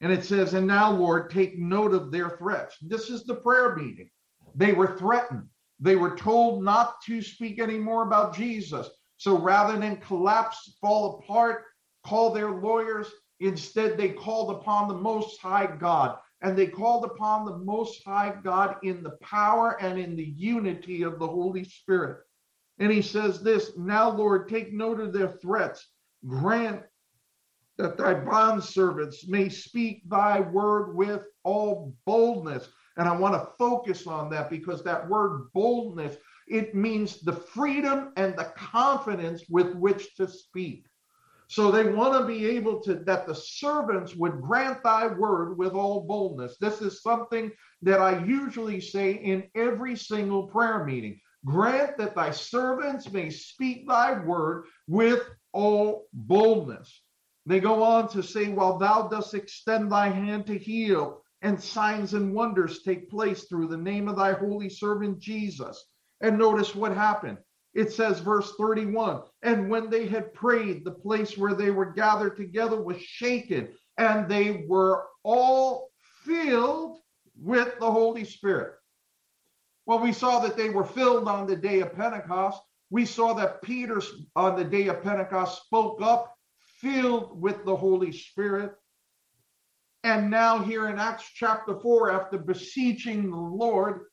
And 0.00 0.10
it 0.10 0.24
says, 0.24 0.54
And 0.54 0.66
now, 0.66 0.90
Lord, 0.90 1.30
take 1.30 1.58
note 1.58 1.92
of 1.92 2.10
their 2.10 2.30
threats. 2.30 2.76
This 2.80 3.10
is 3.10 3.24
the 3.24 3.34
prayer 3.34 3.76
meeting. 3.76 4.08
They 4.54 4.72
were 4.72 4.96
threatened. 4.96 5.44
They 5.80 5.96
were 5.96 6.16
told 6.16 6.64
not 6.64 7.02
to 7.02 7.20
speak 7.20 7.60
anymore 7.60 8.06
about 8.06 8.34
Jesus. 8.34 8.88
So 9.18 9.38
rather 9.38 9.78
than 9.78 9.98
collapse, 9.98 10.78
fall 10.80 11.18
apart, 11.18 11.64
call 12.06 12.32
their 12.32 12.50
lawyers, 12.50 13.08
instead 13.38 13.98
they 13.98 14.08
called 14.08 14.56
upon 14.56 14.88
the 14.88 14.94
Most 14.94 15.38
High 15.40 15.66
God 15.66 16.16
and 16.42 16.58
they 16.58 16.66
called 16.66 17.04
upon 17.04 17.44
the 17.44 17.58
Most 17.58 18.04
High 18.04 18.34
God 18.42 18.76
in 18.82 19.02
the 19.02 19.16
power 19.22 19.80
and 19.80 19.98
in 19.98 20.16
the 20.16 20.34
unity 20.36 21.02
of 21.02 21.18
the 21.18 21.26
Holy 21.26 21.64
Spirit. 21.64 22.18
And 22.78 22.90
he 22.90 23.02
says 23.02 23.42
this 23.42 23.76
Now, 23.76 24.10
Lord, 24.10 24.48
take 24.48 24.72
note 24.72 25.00
of 25.00 25.12
their 25.12 25.28
threats. 25.28 25.86
Grant 26.26 26.82
that 27.78 27.96
thy 27.96 28.14
bondservants 28.14 29.28
may 29.28 29.48
speak 29.48 30.08
thy 30.08 30.40
word 30.40 30.94
with 30.94 31.22
all 31.42 31.94
boldness. 32.04 32.68
And 32.96 33.08
I 33.08 33.16
want 33.16 33.34
to 33.34 33.50
focus 33.58 34.06
on 34.06 34.28
that 34.30 34.50
because 34.50 34.82
that 34.84 35.08
word 35.08 35.48
boldness, 35.54 36.16
it 36.48 36.74
means 36.74 37.20
the 37.20 37.32
freedom 37.32 38.12
and 38.16 38.36
the 38.36 38.52
confidence 38.56 39.44
with 39.48 39.74
which 39.74 40.14
to 40.16 40.28
speak. 40.28 40.86
So 41.52 41.70
they 41.70 41.84
want 41.84 42.18
to 42.18 42.26
be 42.26 42.46
able 42.46 42.80
to, 42.84 42.94
that 43.04 43.26
the 43.26 43.34
servants 43.34 44.16
would 44.16 44.40
grant 44.40 44.82
thy 44.82 45.06
word 45.06 45.58
with 45.58 45.74
all 45.74 46.06
boldness. 46.06 46.56
This 46.56 46.80
is 46.80 47.02
something 47.02 47.52
that 47.82 48.00
I 48.00 48.24
usually 48.24 48.80
say 48.80 49.12
in 49.12 49.44
every 49.54 49.94
single 49.94 50.44
prayer 50.46 50.82
meeting. 50.82 51.20
Grant 51.44 51.98
that 51.98 52.14
thy 52.14 52.30
servants 52.30 53.12
may 53.12 53.28
speak 53.28 53.86
thy 53.86 54.18
word 54.18 54.64
with 54.88 55.28
all 55.52 56.06
boldness. 56.14 57.02
They 57.44 57.60
go 57.60 57.82
on 57.82 58.08
to 58.12 58.22
say, 58.22 58.48
While 58.48 58.78
thou 58.78 59.08
dost 59.08 59.34
extend 59.34 59.92
thy 59.92 60.08
hand 60.08 60.46
to 60.46 60.56
heal, 60.56 61.20
and 61.42 61.62
signs 61.62 62.14
and 62.14 62.32
wonders 62.32 62.82
take 62.82 63.10
place 63.10 63.44
through 63.44 63.66
the 63.66 63.76
name 63.76 64.08
of 64.08 64.16
thy 64.16 64.32
holy 64.32 64.70
servant 64.70 65.18
Jesus. 65.18 65.84
And 66.22 66.38
notice 66.38 66.74
what 66.74 66.94
happened. 66.94 67.36
It 67.74 67.92
says, 67.92 68.20
verse 68.20 68.52
31 68.58 69.22
And 69.42 69.70
when 69.70 69.88
they 69.88 70.06
had 70.06 70.34
prayed, 70.34 70.84
the 70.84 70.90
place 70.90 71.38
where 71.38 71.54
they 71.54 71.70
were 71.70 71.92
gathered 71.92 72.36
together 72.36 72.80
was 72.80 73.00
shaken, 73.00 73.68
and 73.96 74.28
they 74.28 74.64
were 74.68 75.04
all 75.22 75.90
filled 76.24 76.98
with 77.40 77.78
the 77.78 77.90
Holy 77.90 78.24
Spirit. 78.24 78.74
Well, 79.86 79.98
we 79.98 80.12
saw 80.12 80.40
that 80.40 80.56
they 80.56 80.70
were 80.70 80.84
filled 80.84 81.28
on 81.28 81.46
the 81.46 81.56
day 81.56 81.80
of 81.80 81.94
Pentecost. 81.94 82.60
We 82.90 83.06
saw 83.06 83.32
that 83.34 83.62
Peter 83.62 84.02
on 84.36 84.56
the 84.56 84.64
day 84.64 84.88
of 84.88 85.02
Pentecost 85.02 85.64
spoke 85.64 86.00
up, 86.02 86.34
filled 86.78 87.40
with 87.40 87.64
the 87.64 87.74
Holy 87.74 88.12
Spirit. 88.12 88.74
And 90.04 90.30
now, 90.30 90.58
here 90.58 90.88
in 90.88 90.98
Acts 90.98 91.30
chapter 91.34 91.78
4, 91.78 92.10
after 92.10 92.38
beseeching 92.38 93.30
the 93.30 93.36
Lord, 93.36 94.06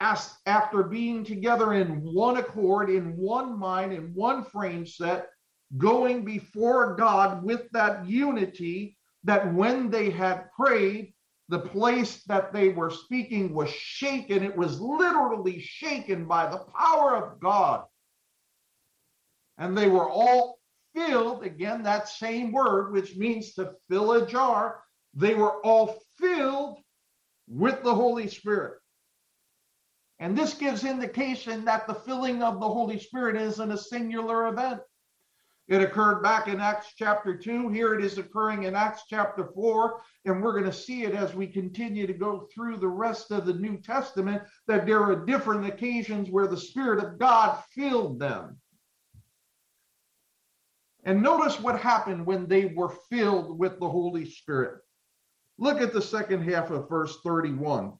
as, 0.00 0.34
after 0.46 0.82
being 0.82 1.24
together 1.24 1.74
in 1.74 2.00
one 2.02 2.36
accord, 2.36 2.90
in 2.90 3.16
one 3.16 3.58
mind, 3.58 3.92
in 3.92 4.12
one 4.14 4.44
frame 4.44 4.86
set, 4.86 5.28
going 5.76 6.24
before 6.24 6.96
God 6.96 7.42
with 7.42 7.68
that 7.72 8.06
unity, 8.06 8.96
that 9.24 9.52
when 9.52 9.90
they 9.90 10.10
had 10.10 10.50
prayed, 10.52 11.12
the 11.48 11.58
place 11.58 12.24
that 12.24 12.52
they 12.52 12.70
were 12.70 12.90
speaking 12.90 13.54
was 13.54 13.70
shaken. 13.70 14.42
It 14.42 14.56
was 14.56 14.80
literally 14.80 15.60
shaken 15.60 16.26
by 16.26 16.50
the 16.50 16.64
power 16.76 17.16
of 17.16 17.40
God. 17.40 17.84
And 19.58 19.76
they 19.76 19.88
were 19.88 20.08
all 20.08 20.58
filled, 20.94 21.44
again, 21.44 21.82
that 21.84 22.08
same 22.08 22.52
word, 22.52 22.92
which 22.92 23.16
means 23.16 23.54
to 23.54 23.72
fill 23.88 24.12
a 24.12 24.26
jar. 24.26 24.82
They 25.14 25.34
were 25.34 25.64
all 25.64 26.00
filled 26.18 26.78
with 27.48 27.82
the 27.82 27.94
Holy 27.94 28.28
Spirit. 28.28 28.78
And 30.18 30.36
this 30.36 30.54
gives 30.54 30.84
indication 30.84 31.64
that 31.66 31.86
the 31.86 31.94
filling 31.94 32.42
of 32.42 32.60
the 32.60 32.68
Holy 32.68 32.98
Spirit 32.98 33.36
isn't 33.36 33.70
a 33.70 33.76
singular 33.76 34.48
event. 34.48 34.80
It 35.68 35.82
occurred 35.82 36.22
back 36.22 36.46
in 36.46 36.60
Acts 36.60 36.94
chapter 36.96 37.36
2. 37.36 37.70
Here 37.70 37.94
it 37.94 38.04
is 38.04 38.18
occurring 38.18 38.62
in 38.62 38.76
Acts 38.76 39.02
chapter 39.10 39.48
4. 39.52 40.00
And 40.24 40.40
we're 40.40 40.52
going 40.52 40.64
to 40.64 40.72
see 40.72 41.02
it 41.02 41.14
as 41.14 41.34
we 41.34 41.48
continue 41.48 42.06
to 42.06 42.12
go 42.12 42.46
through 42.54 42.76
the 42.76 42.88
rest 42.88 43.32
of 43.32 43.46
the 43.46 43.54
New 43.54 43.76
Testament 43.78 44.42
that 44.68 44.86
there 44.86 45.02
are 45.02 45.26
different 45.26 45.66
occasions 45.66 46.30
where 46.30 46.46
the 46.46 46.56
Spirit 46.56 47.04
of 47.04 47.18
God 47.18 47.62
filled 47.74 48.20
them. 48.20 48.58
And 51.02 51.22
notice 51.22 51.60
what 51.60 51.80
happened 51.80 52.24
when 52.24 52.46
they 52.46 52.66
were 52.66 52.94
filled 53.10 53.58
with 53.58 53.78
the 53.80 53.88
Holy 53.88 54.24
Spirit. 54.24 54.80
Look 55.58 55.80
at 55.80 55.92
the 55.92 56.02
second 56.02 56.42
half 56.42 56.70
of 56.70 56.88
verse 56.88 57.18
31. 57.22 57.92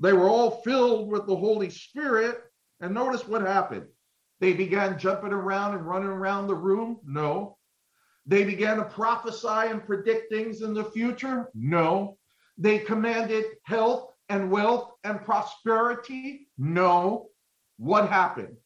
They 0.00 0.14
were 0.14 0.28
all 0.28 0.62
filled 0.62 1.10
with 1.10 1.26
the 1.26 1.36
Holy 1.36 1.70
Spirit. 1.70 2.40
And 2.80 2.94
notice 2.94 3.28
what 3.28 3.42
happened. 3.42 3.86
They 4.40 4.54
began 4.54 4.98
jumping 4.98 5.32
around 5.32 5.74
and 5.74 5.86
running 5.86 6.08
around 6.08 6.46
the 6.46 6.54
room? 6.54 6.98
No. 7.04 7.58
They 8.26 8.44
began 8.44 8.78
to 8.78 8.84
prophesy 8.84 9.70
and 9.70 9.84
predict 9.84 10.32
things 10.32 10.62
in 10.62 10.72
the 10.72 10.84
future? 10.84 11.50
No. 11.54 12.16
They 12.56 12.78
commanded 12.78 13.44
health 13.64 14.14
and 14.30 14.50
wealth 14.50 14.92
and 15.04 15.22
prosperity? 15.22 16.48
No. 16.56 17.28
What 17.76 18.08
happened? 18.08 18.56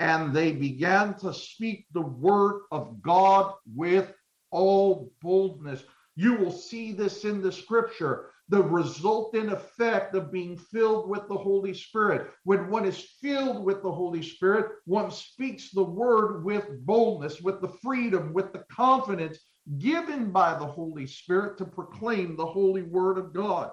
And 0.00 0.34
they 0.34 0.50
began 0.50 1.14
to 1.18 1.32
speak 1.32 1.86
the 1.92 2.00
word 2.00 2.62
of 2.72 3.00
God 3.00 3.54
with 3.76 4.12
all 4.50 5.12
boldness. 5.22 5.84
You 6.16 6.34
will 6.34 6.52
see 6.52 6.92
this 6.92 7.24
in 7.24 7.40
the 7.40 7.52
scripture 7.52 8.30
the 8.54 8.62
resultant 8.62 9.52
effect 9.52 10.14
of 10.14 10.30
being 10.30 10.56
filled 10.56 11.08
with 11.08 11.26
the 11.26 11.36
Holy 11.36 11.74
Spirit. 11.74 12.30
When 12.44 12.70
one 12.70 12.84
is 12.84 13.10
filled 13.20 13.64
with 13.64 13.82
the 13.82 13.90
Holy 13.90 14.22
Spirit, 14.22 14.76
one 14.84 15.10
speaks 15.10 15.70
the 15.70 15.82
word 15.82 16.44
with 16.44 16.68
boldness, 16.86 17.40
with 17.40 17.60
the 17.60 17.74
freedom, 17.82 18.32
with 18.32 18.52
the 18.52 18.64
confidence 18.70 19.38
given 19.78 20.30
by 20.30 20.56
the 20.56 20.66
Holy 20.66 21.06
Spirit 21.06 21.58
to 21.58 21.64
proclaim 21.64 22.36
the 22.36 22.46
holy 22.46 22.82
word 22.82 23.18
of 23.18 23.32
God. 23.32 23.72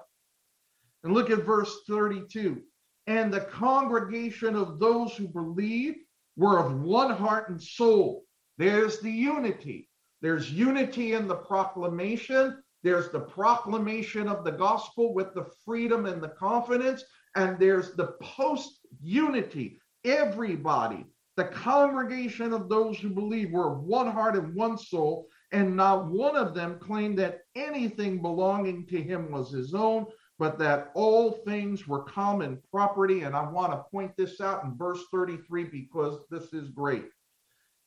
And 1.03 1.13
look 1.13 1.29
at 1.29 1.45
verse 1.45 1.81
32. 1.87 2.61
And 3.05 3.31
the 3.31 3.41
congregation 3.41 4.55
of 4.55 4.79
those 4.79 5.15
who 5.15 5.27
believed 5.27 5.97
were 6.37 6.57
of 6.57 6.81
one 6.81 7.11
heart 7.11 7.49
and 7.49 7.61
soul. 7.61 8.23
There's 8.57 8.99
the 8.99 9.11
unity. 9.11 9.89
There's 10.21 10.51
unity 10.51 11.13
in 11.13 11.27
the 11.27 11.35
proclamation 11.35 12.63
there's 12.83 13.09
the 13.09 13.19
proclamation 13.19 14.27
of 14.27 14.43
the 14.43 14.51
gospel 14.51 15.13
with 15.13 15.33
the 15.33 15.45
freedom 15.65 16.05
and 16.05 16.21
the 16.21 16.29
confidence, 16.29 17.03
and 17.35 17.59
there's 17.59 17.93
the 17.93 18.13
post 18.21 18.79
unity. 19.01 19.79
Everybody, 20.03 21.05
the 21.37 21.45
congregation 21.45 22.53
of 22.53 22.69
those 22.69 22.97
who 22.97 23.09
believe, 23.09 23.51
were 23.51 23.79
one 23.79 24.11
heart 24.11 24.35
and 24.35 24.55
one 24.55 24.77
soul, 24.77 25.27
and 25.51 25.75
not 25.75 26.07
one 26.07 26.35
of 26.35 26.55
them 26.55 26.79
claimed 26.79 27.19
that 27.19 27.41
anything 27.55 28.21
belonging 28.21 28.85
to 28.87 29.01
him 29.01 29.31
was 29.31 29.51
his 29.51 29.75
own, 29.75 30.07
but 30.39 30.57
that 30.57 30.91
all 30.95 31.33
things 31.45 31.87
were 31.87 32.03
common 32.03 32.59
property. 32.71 33.21
And 33.21 33.35
I 33.35 33.47
want 33.47 33.73
to 33.73 33.85
point 33.91 34.17
this 34.17 34.41
out 34.41 34.63
in 34.63 34.75
verse 34.75 35.03
33 35.11 35.65
because 35.65 36.25
this 36.31 36.51
is 36.53 36.69
great. 36.69 37.05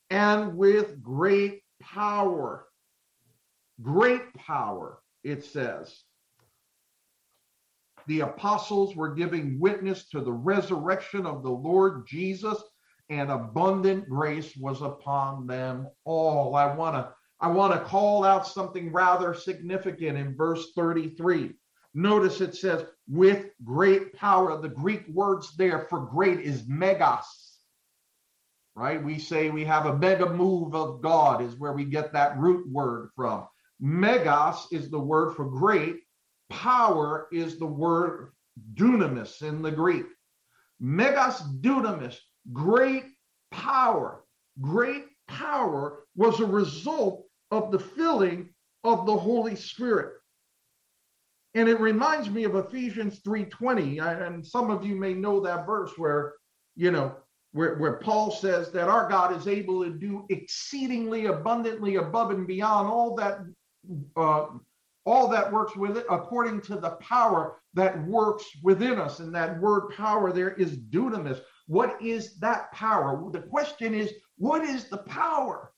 And 0.09 0.55
with 0.55 1.01
great 1.01 1.63
power 1.81 2.67
great 3.81 4.33
power, 4.33 4.99
it 5.23 5.43
says. 5.43 6.03
The 8.07 8.21
apostles 8.21 8.95
were 8.95 9.15
giving 9.15 9.59
witness 9.59 10.07
to 10.09 10.21
the 10.21 10.31
resurrection 10.31 11.25
of 11.25 11.43
the 11.43 11.51
Lord 11.51 12.05
Jesus, 12.07 12.61
and 13.09 13.31
abundant 13.31 14.07
grace 14.09 14.55
was 14.55 14.81
upon 14.81 15.47
them 15.47 15.87
all. 16.05 16.55
I 16.55 16.73
want 16.73 16.95
to 16.95 17.13
I 17.39 17.49
want 17.49 17.73
to 17.73 17.79
call 17.81 18.23
out 18.23 18.47
something 18.47 18.91
rather 18.93 19.33
significant 19.33 20.17
in 20.17 20.35
verse 20.35 20.71
33. 20.75 21.51
Notice 21.93 22.41
it 22.41 22.55
says, 22.55 22.85
with 23.07 23.47
great 23.63 24.13
power. 24.13 24.59
The 24.61 24.69
Greek 24.69 25.07
words 25.09 25.55
there 25.57 25.87
for 25.89 25.99
great 25.99 26.39
is 26.39 26.67
megas, 26.67 27.59
right? 28.75 29.03
We 29.03 29.19
say 29.19 29.49
we 29.49 29.65
have 29.65 29.85
a 29.85 29.97
mega 29.97 30.29
move 30.29 30.75
of 30.75 31.01
God, 31.01 31.41
is 31.41 31.55
where 31.59 31.73
we 31.73 31.85
get 31.85 32.13
that 32.13 32.37
root 32.37 32.67
word 32.69 33.09
from. 33.15 33.47
Megas 33.79 34.67
is 34.71 34.89
the 34.89 34.99
word 34.99 35.35
for 35.35 35.45
great. 35.45 35.97
Power 36.49 37.27
is 37.31 37.57
the 37.57 37.65
word 37.65 38.31
dunamis 38.75 39.41
in 39.41 39.61
the 39.61 39.71
Greek. 39.71 40.05
Megas 40.79 41.41
dunamis, 41.61 42.17
great 42.53 43.05
power. 43.51 44.23
Great 44.61 45.05
power 45.27 46.03
was 46.15 46.39
a 46.39 46.45
result 46.45 47.25
of 47.51 47.71
the 47.71 47.79
filling 47.79 48.49
of 48.83 49.05
the 49.05 49.17
Holy 49.17 49.55
Spirit. 49.55 50.13
And 51.55 51.69
it 51.69 51.79
reminds 51.79 52.29
me 52.29 52.43
of 52.43 52.55
Ephesians 52.55 53.21
3:20. 53.21 53.99
And 53.99 54.45
some 54.45 54.69
of 54.69 54.85
you 54.85 54.95
may 54.95 55.13
know 55.13 55.39
that 55.39 55.65
verse 55.65 55.97
where, 55.97 56.35
you 56.75 56.91
know, 56.91 57.15
where, 57.53 57.75
where 57.75 57.97
Paul 57.99 58.31
says 58.31 58.71
that 58.73 58.89
our 58.89 59.07
God 59.09 59.33
is 59.33 59.47
able 59.47 59.83
to 59.85 59.89
do 59.89 60.25
exceedingly 60.29 61.27
abundantly 61.27 61.95
above 61.95 62.31
and 62.31 62.45
beyond 62.45 62.89
all 62.89 63.15
that 63.15 63.39
uh, 64.15 64.47
all 65.05 65.27
that 65.29 65.51
works 65.51 65.75
with 65.75 65.97
it 65.97 66.05
according 66.09 66.61
to 66.61 66.75
the 66.75 66.91
power 66.91 67.59
that 67.73 68.05
works 68.07 68.45
within 68.63 68.99
us. 68.99 69.19
And 69.19 69.33
that 69.35 69.59
word 69.59 69.89
power 69.95 70.31
there 70.31 70.53
is 70.53 70.77
dunamis. 70.77 71.41
What 71.67 72.01
is 72.01 72.37
that 72.39 72.71
power? 72.71 73.23
The 73.31 73.41
question 73.41 73.93
is, 73.93 74.11
what 74.37 74.63
is 74.63 74.89
the 74.89 74.99
power? 74.99 75.71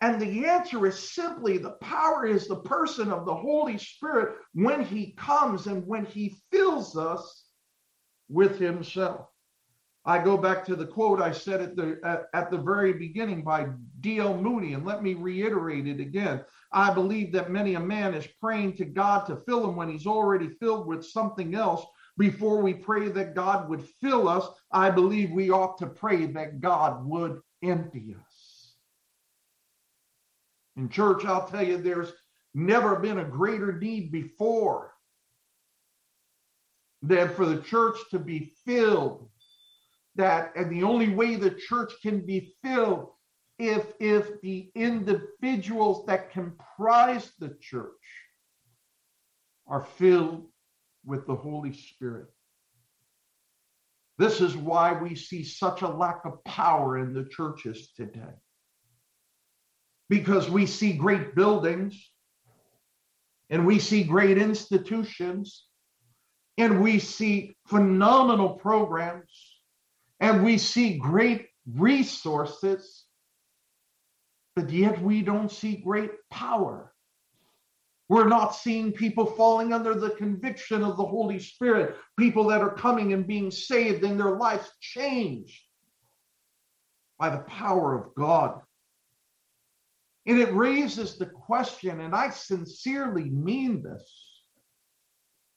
And 0.00 0.20
the 0.20 0.46
answer 0.46 0.86
is 0.86 1.12
simply 1.14 1.56
the 1.56 1.78
power 1.80 2.26
is 2.26 2.46
the 2.46 2.60
person 2.60 3.10
of 3.10 3.24
the 3.24 3.34
Holy 3.34 3.78
Spirit 3.78 4.36
when 4.52 4.84
he 4.84 5.12
comes 5.12 5.66
and 5.66 5.86
when 5.86 6.04
he 6.04 6.36
fills 6.52 6.96
us 6.96 7.46
with 8.28 8.58
himself. 8.58 9.28
I 10.06 10.22
go 10.22 10.36
back 10.36 10.66
to 10.66 10.76
the 10.76 10.86
quote 10.86 11.22
I 11.22 11.32
said 11.32 11.62
at 11.62 11.76
the 11.76 11.98
at, 12.04 12.24
at 12.34 12.50
the 12.50 12.58
very 12.58 12.92
beginning 12.92 13.42
by 13.42 13.68
D.L. 14.00 14.36
Moody, 14.36 14.74
and 14.74 14.84
let 14.84 15.02
me 15.02 15.14
reiterate 15.14 15.86
it 15.86 16.00
again. 16.00 16.44
I 16.74 16.92
believe 16.92 17.30
that 17.32 17.52
many 17.52 17.74
a 17.74 17.80
man 17.80 18.14
is 18.14 18.26
praying 18.40 18.76
to 18.76 18.84
God 18.84 19.26
to 19.26 19.36
fill 19.46 19.68
him 19.68 19.76
when 19.76 19.88
he's 19.88 20.06
already 20.06 20.48
filled 20.48 20.86
with 20.86 21.06
something 21.06 21.54
else. 21.54 21.86
Before 22.18 22.60
we 22.60 22.74
pray 22.74 23.08
that 23.10 23.36
God 23.36 23.68
would 23.68 23.88
fill 24.00 24.28
us, 24.28 24.46
I 24.72 24.90
believe 24.90 25.30
we 25.30 25.50
ought 25.50 25.78
to 25.78 25.86
pray 25.86 26.26
that 26.26 26.60
God 26.60 27.04
would 27.06 27.40
empty 27.62 28.16
us. 28.20 28.74
In 30.76 30.88
church, 30.88 31.24
I'll 31.24 31.46
tell 31.46 31.64
you, 31.64 31.78
there's 31.78 32.12
never 32.54 32.96
been 32.96 33.18
a 33.18 33.24
greater 33.24 33.78
need 33.78 34.10
before 34.10 34.92
than 37.02 37.28
for 37.30 37.46
the 37.46 37.62
church 37.62 37.98
to 38.10 38.18
be 38.18 38.52
filled 38.66 39.28
that 40.16 40.52
and 40.56 40.70
the 40.70 40.82
only 40.82 41.10
way 41.10 41.36
the 41.36 41.50
church 41.50 41.92
can 42.02 42.24
be 42.24 42.54
filled 42.62 43.10
if 43.58 43.92
if 44.00 44.40
the 44.40 44.70
individuals 44.74 46.06
that 46.06 46.30
comprise 46.32 47.32
the 47.38 47.56
church 47.60 47.90
are 49.66 49.84
filled 49.84 50.46
with 51.04 51.26
the 51.26 51.34
holy 51.34 51.72
spirit. 51.72 52.26
This 54.18 54.40
is 54.40 54.56
why 54.56 54.92
we 54.92 55.14
see 55.16 55.42
such 55.44 55.82
a 55.82 55.88
lack 55.88 56.24
of 56.24 56.42
power 56.44 56.98
in 56.98 57.12
the 57.14 57.24
churches 57.24 57.90
today. 57.96 58.34
Because 60.08 60.48
we 60.48 60.66
see 60.66 60.92
great 60.92 61.34
buildings 61.34 62.10
and 63.50 63.66
we 63.66 63.78
see 63.78 64.04
great 64.04 64.38
institutions 64.38 65.66
and 66.58 66.82
we 66.82 66.98
see 66.98 67.56
phenomenal 67.66 68.50
programs 68.50 69.54
and 70.20 70.44
we 70.44 70.58
see 70.58 70.98
great 70.98 71.48
resources, 71.66 73.03
but 74.56 74.70
yet 74.70 75.00
we 75.02 75.22
don't 75.22 75.50
see 75.50 75.76
great 75.76 76.12
power. 76.30 76.92
We're 78.08 78.28
not 78.28 78.54
seeing 78.54 78.92
people 78.92 79.24
falling 79.24 79.72
under 79.72 79.94
the 79.94 80.10
conviction 80.10 80.82
of 80.82 80.96
the 80.96 81.06
Holy 81.06 81.38
Spirit, 81.38 81.96
people 82.18 82.44
that 82.48 82.60
are 82.60 82.74
coming 82.74 83.12
and 83.12 83.26
being 83.26 83.50
saved 83.50 84.04
and 84.04 84.20
their 84.20 84.36
lives 84.36 84.70
changed 84.80 85.60
by 87.18 87.30
the 87.30 87.42
power 87.42 87.94
of 87.94 88.14
God. 88.14 88.60
And 90.26 90.38
it 90.38 90.54
raises 90.54 91.16
the 91.16 91.26
question, 91.26 92.00
and 92.00 92.14
I 92.14 92.30
sincerely 92.30 93.30
mean 93.30 93.82
this. 93.82 94.10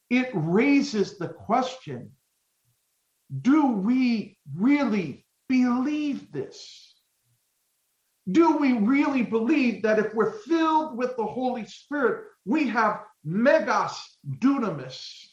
It 0.09 0.29
raises 0.33 1.17
the 1.17 1.29
question 1.29 2.11
do 3.41 3.67
we 3.67 4.37
really 4.55 5.25
believe 5.49 6.31
this? 6.31 6.86
Do 8.31 8.57
we 8.57 8.73
really 8.73 9.23
believe 9.23 9.83
that 9.83 9.99
if 9.99 10.13
we're 10.13 10.31
filled 10.39 10.97
with 10.97 11.15
the 11.17 11.25
Holy 11.25 11.65
Spirit, 11.65 12.25
we 12.45 12.67
have 12.67 13.01
megas 13.23 14.17
dunamis? 14.39 15.27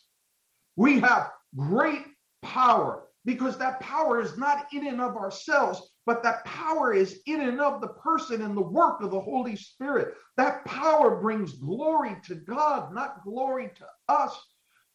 We 0.77 1.01
have 1.01 1.31
great 1.57 2.05
power. 2.43 3.05
because 3.25 3.57
that 3.59 3.81
power 3.81 4.21
is 4.21 4.37
not 4.37 4.67
in 4.73 4.87
and 4.87 5.01
of 5.01 5.17
ourselves, 5.17 5.81
but 6.07 6.23
that 6.23 6.45
power 6.45 6.93
is 6.93 7.21
in 7.27 7.41
and 7.41 7.61
of 7.61 7.81
the 7.81 7.89
person 7.89 8.43
and 8.43 8.57
the 8.57 8.63
work 8.63 9.01
of 9.01 9.11
the 9.11 9.21
Holy 9.21 9.57
Spirit. 9.57 10.15
That 10.37 10.65
power 10.67 11.21
brings 11.21 11.55
glory 11.55 12.17
to 12.27 12.35
God, 12.35 12.93
not 12.95 13.25
glory 13.25 13.71
to 13.77 13.87
us. 14.09 14.39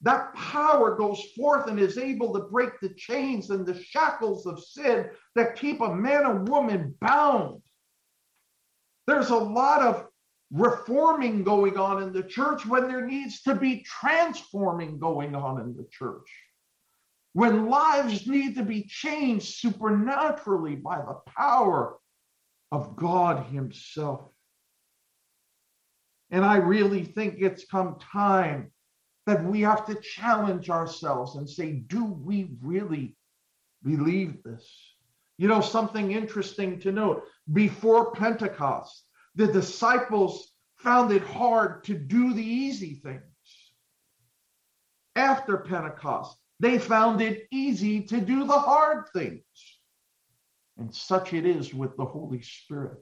That 0.01 0.33
power 0.35 0.95
goes 0.95 1.21
forth 1.35 1.67
and 1.67 1.79
is 1.79 1.97
able 1.97 2.33
to 2.33 2.41
break 2.41 2.79
the 2.79 2.93
chains 2.95 3.49
and 3.49 3.65
the 3.65 3.81
shackles 3.83 4.45
of 4.45 4.63
sin 4.63 5.09
that 5.35 5.55
keep 5.55 5.81
a 5.81 5.93
man 5.93 6.25
and 6.25 6.47
woman 6.47 6.95
bound. 7.01 7.61
There's 9.09 9.31
a 9.31 9.37
lot 9.37 9.81
of 9.81 10.07
reforming 10.51 11.43
going 11.43 11.77
on 11.77 12.03
in 12.03 12.13
the 12.13 12.23
church 12.23 12.65
when 12.65 12.87
there 12.87 13.05
needs 13.05 13.41
to 13.41 13.55
be 13.55 13.83
transforming 13.83 14.99
going 14.99 15.33
on 15.35 15.59
in 15.61 15.75
the 15.75 15.87
church 15.91 16.29
when 17.33 17.69
lives 17.69 18.27
need 18.27 18.55
to 18.55 18.63
be 18.63 18.83
changed 18.83 19.55
supernaturally 19.55 20.75
by 20.75 20.97
the 20.97 21.17
power 21.37 21.97
of 22.71 22.95
God 22.95 23.45
Himself. 23.47 24.29
And 26.31 26.45
I 26.45 26.57
really 26.57 27.03
think 27.03 27.35
it's 27.39 27.65
come 27.65 27.97
time 27.99 28.71
that 29.25 29.43
we 29.43 29.61
have 29.61 29.85
to 29.87 29.95
challenge 29.95 30.69
ourselves 30.69 31.35
and 31.35 31.49
say, 31.49 31.71
do 31.71 32.03
we 32.03 32.51
really 32.61 33.15
believe 33.83 34.43
this? 34.43 34.88
You 35.39 35.47
know, 35.47 35.61
something 35.61 36.11
interesting 36.11 36.81
to 36.81 36.91
note 36.91 37.23
before 37.53 38.11
Pentecost, 38.11 39.05
the 39.35 39.47
disciples 39.47 40.51
found 40.75 41.13
it 41.13 41.23
hard 41.23 41.85
to 41.85 41.93
do 41.93 42.33
the 42.33 42.43
easy 42.43 42.95
things. 42.95 43.23
After 45.15 45.59
Pentecost, 45.59 46.37
they 46.59 46.77
found 46.77 47.21
it 47.21 47.47
easy 47.51 48.01
to 48.07 48.19
do 48.19 48.43
the 48.45 48.59
hard 48.59 49.05
things. 49.13 49.41
And 50.77 50.93
such 50.93 51.33
it 51.33 51.45
is 51.45 51.73
with 51.73 51.95
the 51.95 52.05
Holy 52.05 52.41
Spirit. 52.41 52.99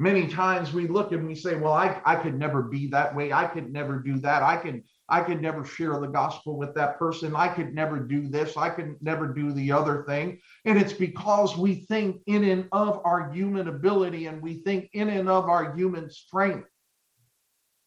Many 0.00 0.26
times 0.26 0.72
we 0.72 0.88
look 0.88 1.12
and 1.12 1.28
we 1.28 1.36
say, 1.36 1.54
well, 1.54 1.74
I, 1.74 2.02
I 2.04 2.16
could 2.16 2.36
never 2.36 2.62
be 2.62 2.88
that 2.88 3.14
way. 3.14 3.32
I 3.32 3.46
could 3.46 3.72
never 3.72 4.00
do 4.00 4.18
that. 4.18 4.42
I 4.42 4.56
could 4.56 4.82
I 5.12 5.20
could 5.20 5.42
never 5.42 5.62
share 5.62 6.00
the 6.00 6.06
gospel 6.06 6.56
with 6.56 6.74
that 6.74 6.98
person. 6.98 7.36
I 7.36 7.48
could 7.48 7.74
never 7.74 7.98
do 7.98 8.28
this. 8.28 8.56
I 8.56 8.70
could 8.70 8.96
never 9.02 9.26
do 9.28 9.52
the 9.52 9.70
other 9.70 10.04
thing. 10.08 10.40
And 10.64 10.78
it's 10.78 10.94
because 10.94 11.54
we 11.54 11.74
think 11.74 12.22
in 12.26 12.44
and 12.44 12.66
of 12.72 13.02
our 13.04 13.30
human 13.30 13.68
ability 13.68 14.24
and 14.24 14.40
we 14.40 14.62
think 14.62 14.88
in 14.94 15.10
and 15.10 15.28
of 15.28 15.50
our 15.50 15.76
human 15.76 16.10
strength. 16.10 16.66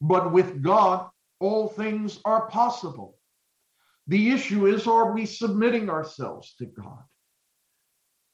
But 0.01 0.33
with 0.33 0.61
God, 0.61 1.09
all 1.39 1.67
things 1.67 2.19
are 2.25 2.47
possible. 2.47 3.17
The 4.05 4.29
issue 4.29 4.67
is, 4.67 4.85
are 4.85 5.11
we 5.11 5.25
submitting 5.25 5.89
ourselves 5.89 6.53
to 6.59 6.67
God? 6.67 7.01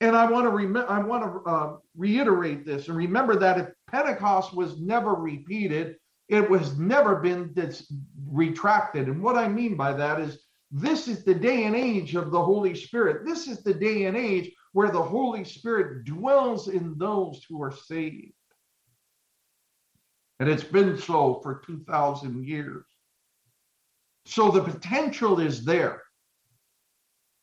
And 0.02 0.18
I 0.18 0.30
want 0.30 0.44
to 0.44 0.50
rem- 0.50 0.86
I 0.90 1.00
want 1.00 1.24
to 1.24 1.50
uh, 1.50 1.78
reiterate 1.96 2.66
this 2.66 2.90
and 2.90 2.98
remember 2.98 3.38
that 3.38 3.58
if 3.58 3.68
Pentecost 3.90 4.54
was 4.54 4.82
never 4.82 5.14
repeated, 5.14 5.96
it 6.32 6.50
was 6.50 6.80
never 6.80 7.18
been 7.18 7.52
dis- 7.54 7.92
retracted. 8.26 9.08
And 9.08 9.22
what 9.22 9.36
I 9.36 9.50
mean 9.50 9.76
by 9.76 9.92
that 9.92 10.22
is 10.22 10.40
this 10.72 11.10
is 11.10 11.26
the 11.26 11.36
day 11.36 11.66
and 11.66 11.76
age 11.76 12.16
of 12.16 12.32
the 12.32 12.42
Holy 12.42 12.74
Spirit. 12.74 13.26
This 13.26 13.50
is 13.50 13.62
the 13.62 13.74
day 13.74 14.06
and 14.06 14.16
age 14.16 14.50
where 14.72 14.90
the 14.90 15.04
Holy 15.04 15.44
Spirit 15.44 16.06
dwells 16.06 16.70
in 16.70 16.98
those 16.98 17.46
who 17.50 17.62
are 17.62 17.74
saved. 17.74 18.32
And 20.40 20.48
it's 20.48 20.64
been 20.64 20.98
so 20.98 21.42
for 21.44 21.62
2,000 21.66 22.48
years. 22.48 22.86
So 24.26 24.50
the 24.50 24.64
potential 24.64 25.42
is 25.42 25.66
there. 25.66 26.02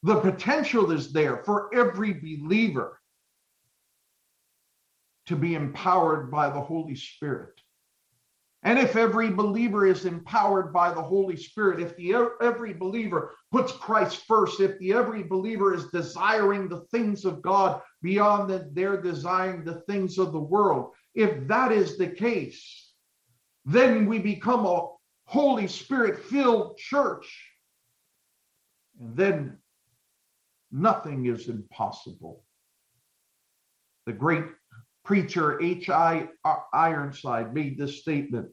The 0.02 0.18
potential 0.18 0.92
is 0.92 1.12
there 1.12 1.42
for 1.44 1.68
every 1.74 2.14
believer 2.14 2.98
to 5.26 5.36
be 5.36 5.54
empowered 5.54 6.30
by 6.30 6.48
the 6.48 6.60
Holy 6.60 6.94
Spirit. 6.94 7.60
And 8.64 8.78
if 8.78 8.96
every 8.96 9.30
believer 9.30 9.86
is 9.86 10.04
empowered 10.04 10.72
by 10.72 10.92
the 10.92 11.02
Holy 11.02 11.36
Spirit, 11.36 11.80
if 11.80 11.96
the 11.96 12.28
every 12.42 12.74
believer 12.74 13.34
puts 13.52 13.72
Christ 13.72 14.24
first, 14.26 14.60
if 14.60 14.76
the 14.78 14.92
every 14.92 15.22
believer 15.22 15.74
is 15.74 15.86
desiring 15.88 16.68
the 16.68 16.80
things 16.90 17.24
of 17.24 17.40
God 17.40 17.80
beyond 18.02 18.50
that 18.50 18.74
they're 18.74 19.00
desiring 19.00 19.64
the 19.64 19.80
things 19.82 20.18
of 20.18 20.32
the 20.32 20.40
world, 20.40 20.92
if 21.14 21.46
that 21.46 21.70
is 21.70 21.96
the 21.96 22.08
case, 22.08 22.92
then 23.64 24.06
we 24.06 24.18
become 24.18 24.66
a 24.66 24.88
Holy 25.26 25.68
Spirit 25.68 26.24
filled 26.24 26.78
church. 26.78 27.52
And 29.00 29.16
then 29.16 29.58
nothing 30.72 31.26
is 31.26 31.48
impossible. 31.48 32.42
The 34.06 34.12
great 34.14 34.44
preacher 35.08 35.58
H.I. 35.62 36.28
Ironside 36.74 37.54
made 37.54 37.78
this 37.78 38.02
statement 38.02 38.46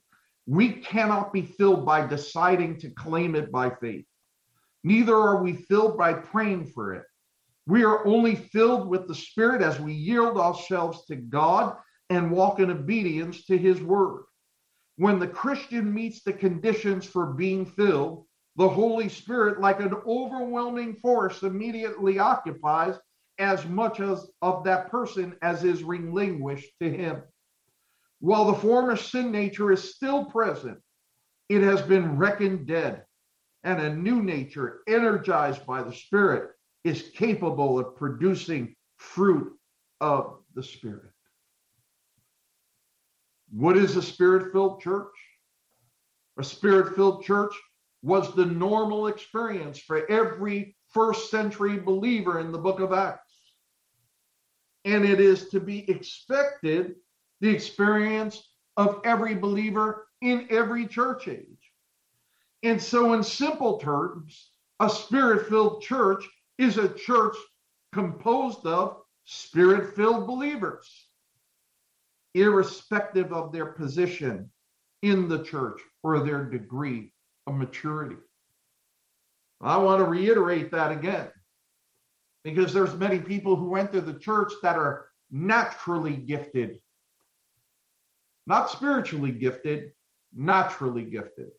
We 0.48 0.70
cannot 0.72 1.34
be 1.34 1.42
filled 1.42 1.86
by 1.86 2.08
deciding 2.08 2.80
to 2.80 2.92
claim 2.92 3.36
it 3.36 3.52
by 3.52 3.72
faith. 3.72 4.06
Neither 4.82 5.14
are 5.14 5.44
we 5.44 5.52
filled 5.52 5.98
by 5.98 6.14
praying 6.14 6.68
for 6.68 6.94
it. 6.94 7.04
We 7.68 7.84
are 7.84 8.08
only 8.08 8.36
filled 8.36 8.88
with 8.88 9.06
the 9.10 9.16
Spirit 9.16 9.62
as 9.62 9.82
we 9.82 9.92
yield 9.92 10.38
ourselves 10.38 11.06
to 11.08 11.18
God 11.18 11.76
and 12.10 12.32
walk 12.32 12.62
in 12.62 12.72
obedience 12.72 13.46
to 13.48 13.58
His 13.58 13.82
word. 13.82 14.24
When 14.96 15.20
the 15.20 15.28
Christian 15.28 15.94
meets 15.94 16.24
the 16.24 16.32
conditions 16.32 17.06
for 17.06 17.34
being 17.34 17.66
filled, 17.66 18.28
the 18.56 18.70
Holy 18.70 19.10
Spirit, 19.10 19.60
like 19.60 19.82
an 19.82 19.94
overwhelming 20.08 20.96
force, 21.02 21.44
immediately 21.44 22.18
occupies 22.18 22.96
as 23.40 23.66
much 23.66 24.00
as 24.00 24.28
of 24.42 24.64
that 24.64 24.90
person 24.90 25.36
as 25.42 25.64
is 25.64 25.84
relinquished 25.84 26.72
to 26.82 26.90
him. 26.90 27.22
While 28.20 28.46
the 28.46 28.60
former 28.60 28.96
sin 28.96 29.32
nature 29.32 29.72
is 29.72 29.96
still 29.96 30.26
present, 30.26 30.80
it 31.50 31.62
has 31.62 31.82
been 31.82 32.18
reckoned 32.18 32.66
dead, 32.68 33.04
and 33.64 33.82
a 33.82 33.96
new 33.96 34.22
nature, 34.22 34.82
energized 34.88 35.66
by 35.66 35.84
the 35.84 35.94
Spirit, 35.94 36.52
is 36.84 37.12
capable 37.16 37.78
of 37.78 37.96
producing 37.96 38.76
fruit 38.98 39.54
of 40.02 40.40
the 40.54 40.64
Spirit. 40.64 41.12
What 43.52 43.78
is 43.78 43.96
a 43.96 44.02
spirit 44.02 44.52
filled 44.52 44.82
church? 44.82 45.14
A 46.38 46.44
spirit 46.44 46.96
filled 46.96 47.24
church 47.24 47.54
was 48.02 48.36
the 48.36 48.46
normal 48.46 49.08
experience 49.08 49.80
for 49.80 50.10
every 50.12 50.76
first 50.90 51.32
century 51.32 51.80
believer 51.80 52.40
in 52.40 52.52
the 52.52 52.58
book 52.58 52.80
of 52.80 52.92
Acts. 52.92 53.25
And 54.86 55.04
it 55.04 55.20
is 55.20 55.50
to 55.50 55.60
be 55.60 55.90
expected 55.90 56.96
the 57.42 57.50
experience 57.50 58.42
of 58.78 59.02
every 59.04 59.36
believer 59.36 60.08
in 60.22 60.48
every 60.50 60.88
church 60.88 61.28
age. 61.28 61.72
And 62.64 62.82
so, 62.82 63.14
in 63.14 63.24
simple 63.24 63.78
terms, 63.78 64.52
a 64.80 64.90
spirit 64.90 65.48
filled 65.48 65.82
church 65.82 66.28
is 66.58 66.78
a 66.78 66.90
church 66.90 67.36
composed 67.94 68.66
of 68.66 68.98
spirit 69.26 69.96
filled 69.96 70.28
believers 70.28 71.08
irrespective 72.36 73.32
of 73.32 73.52
their 73.52 73.66
position 73.66 74.52
in 75.02 75.28
the 75.30 75.42
church 75.44 75.82
or 76.04 76.20
their 76.20 76.44
degree 76.44 77.12
of 77.48 77.56
maturity. 77.56 78.18
I 79.62 79.78
want 79.78 80.00
to 80.00 80.06
reiterate 80.06 80.72
that 80.72 80.92
again 80.92 81.32
because 82.46 82.74
there's 82.74 82.96
many 82.96 83.20
people 83.20 83.58
who 83.58 83.76
enter 83.76 84.00
the 84.00 84.18
church 84.18 84.54
that 84.64 84.78
are 84.78 85.08
naturally 85.30 86.16
gifted 86.16 86.80
not 88.48 88.70
spiritually 88.70 89.32
gifted 89.32 89.92
naturally 90.34 91.04
gifted 91.04 91.50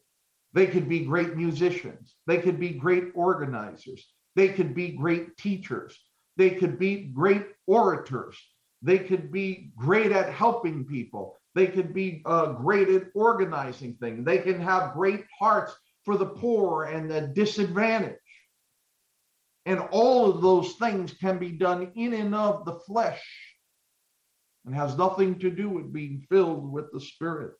they 0.54 0.66
could 0.66 0.88
be 0.88 1.00
great 1.00 1.36
musicians 1.36 2.14
they 2.26 2.38
could 2.38 2.58
be 2.58 2.70
great 2.70 3.08
organizers 3.14 4.06
they 4.34 4.48
could 4.48 4.74
be 4.74 4.88
great 4.92 5.36
teachers 5.36 5.98
they 6.38 6.50
could 6.50 6.78
be 6.78 7.10
great 7.12 7.44
orators 7.66 8.38
they 8.82 8.98
could 8.98 9.32
be 9.32 9.72
great 9.76 10.12
at 10.12 10.32
helping 10.32 10.84
people. 10.84 11.36
They 11.54 11.66
could 11.66 11.94
be 11.94 12.22
uh, 12.26 12.52
great 12.52 12.88
at 12.88 13.08
organizing 13.14 13.94
things. 13.94 14.24
They 14.24 14.38
can 14.38 14.60
have 14.60 14.94
great 14.94 15.24
hearts 15.38 15.74
for 16.04 16.16
the 16.16 16.26
poor 16.26 16.84
and 16.84 17.10
the 17.10 17.22
disadvantaged. 17.22 18.20
And 19.66 19.80
all 19.90 20.30
of 20.30 20.40
those 20.40 20.74
things 20.74 21.12
can 21.12 21.38
be 21.38 21.50
done 21.50 21.92
in 21.96 22.14
and 22.14 22.34
of 22.34 22.64
the 22.64 22.78
flesh 22.86 23.22
and 24.64 24.74
has 24.74 24.96
nothing 24.96 25.38
to 25.40 25.50
do 25.50 25.68
with 25.68 25.92
being 25.92 26.24
filled 26.30 26.72
with 26.72 26.86
the 26.92 27.00
Spirit. 27.00 27.54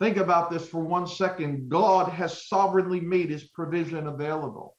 Think 0.00 0.16
about 0.16 0.50
this 0.50 0.68
for 0.68 0.80
one 0.80 1.06
second. 1.06 1.68
God 1.68 2.10
has 2.10 2.46
sovereignly 2.46 3.00
made 3.00 3.30
his 3.30 3.44
provision 3.44 4.06
available. 4.06 4.76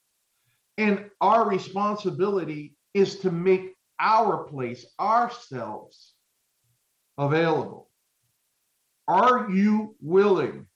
And 0.77 1.09
our 1.21 1.47
responsibility 1.47 2.75
is 2.93 3.19
to 3.19 3.31
make 3.31 3.73
our 3.99 4.43
place, 4.45 4.85
ourselves 4.99 6.13
available. 7.17 7.89
Are 9.07 9.49
you 9.49 9.95
willing 10.01 10.67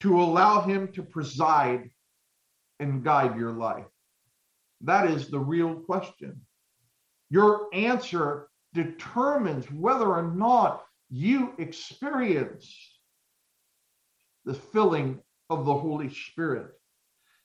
to 0.00 0.20
allow 0.20 0.60
Him 0.60 0.88
to 0.92 1.02
preside 1.02 1.90
and 2.80 3.04
guide 3.04 3.36
your 3.36 3.52
life? 3.52 3.86
That 4.80 5.10
is 5.10 5.28
the 5.28 5.38
real 5.38 5.74
question. 5.74 6.40
Your 7.30 7.68
answer 7.72 8.48
determines 8.74 9.70
whether 9.70 10.06
or 10.06 10.22
not 10.34 10.84
you 11.10 11.52
experience 11.58 12.74
the 14.44 14.54
filling 14.54 15.20
of 15.48 15.64
the 15.64 15.74
Holy 15.74 16.10
Spirit. 16.10 16.72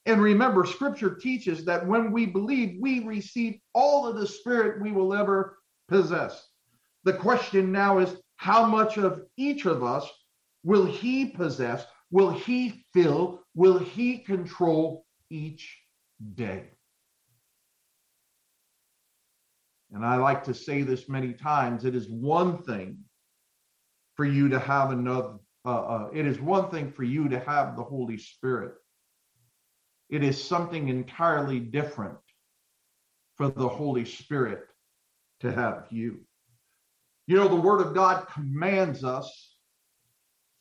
And 0.06 0.22
remember, 0.22 0.65
scripture 0.65 1.15
teaches 1.15 1.65
that 1.65 1.86
when 1.86 2.12
we 2.12 2.26
believe, 2.26 2.78
we 2.82 3.02
receive 3.06 3.60
all 3.74 4.08
of 4.08 4.18
the 4.18 4.28
Spirit 4.28 4.82
we 4.82 4.92
will 4.92 5.13
ever 5.13 5.60
possess. 5.88 6.48
The 7.04 7.13
question 7.13 7.72
now 7.72 8.00
is 8.00 8.15
how 8.38 8.65
much 8.65 8.98
of 8.98 9.24
each 9.38 9.65
of 9.65 9.84
us 9.84 10.10
will 10.63 10.86
He 10.86 11.28
possess? 11.28 11.86
Will 12.12 12.32
He 12.32 12.86
fill? 12.94 13.44
Will 13.56 13.78
He 13.78 14.18
control 14.20 15.06
each 15.30 15.78
day? 16.36 16.70
And 19.92 20.06
I 20.06 20.18
like 20.18 20.44
to 20.46 20.54
say 20.54 20.84
this 20.84 21.10
many 21.10 21.34
times 21.34 21.86
it 21.86 21.96
is 21.96 22.10
one 22.10 22.62
thing 22.63 23.00
for 24.15 24.26
you 24.26 24.50
to 24.50 24.60
have 24.60 24.92
another, 24.92 25.36
uh, 25.65 25.70
uh, 25.70 26.10
it 26.13 26.28
is 26.28 26.39
one 26.39 26.70
thing 26.70 26.92
for 26.92 27.04
you 27.04 27.30
to 27.30 27.39
have 27.39 27.76
the 27.76 27.84
Holy 27.84 28.18
Spirit. 28.18 28.74
It 30.10 30.24
is 30.24 30.44
something 30.44 30.89
entirely 30.89 31.60
different 31.60 32.18
for 33.36 33.50
the 33.50 33.68
Holy 33.68 34.06
Spirit 34.06 34.65
to 35.39 35.52
have 35.52 35.88
you. 35.89 36.20
You 37.28 37.38
know, 37.38 37.48
the 37.48 37.56
Word 37.56 37.82
of 37.82 37.94
God 37.94 38.28
commands 38.28 39.04
us 39.04 39.56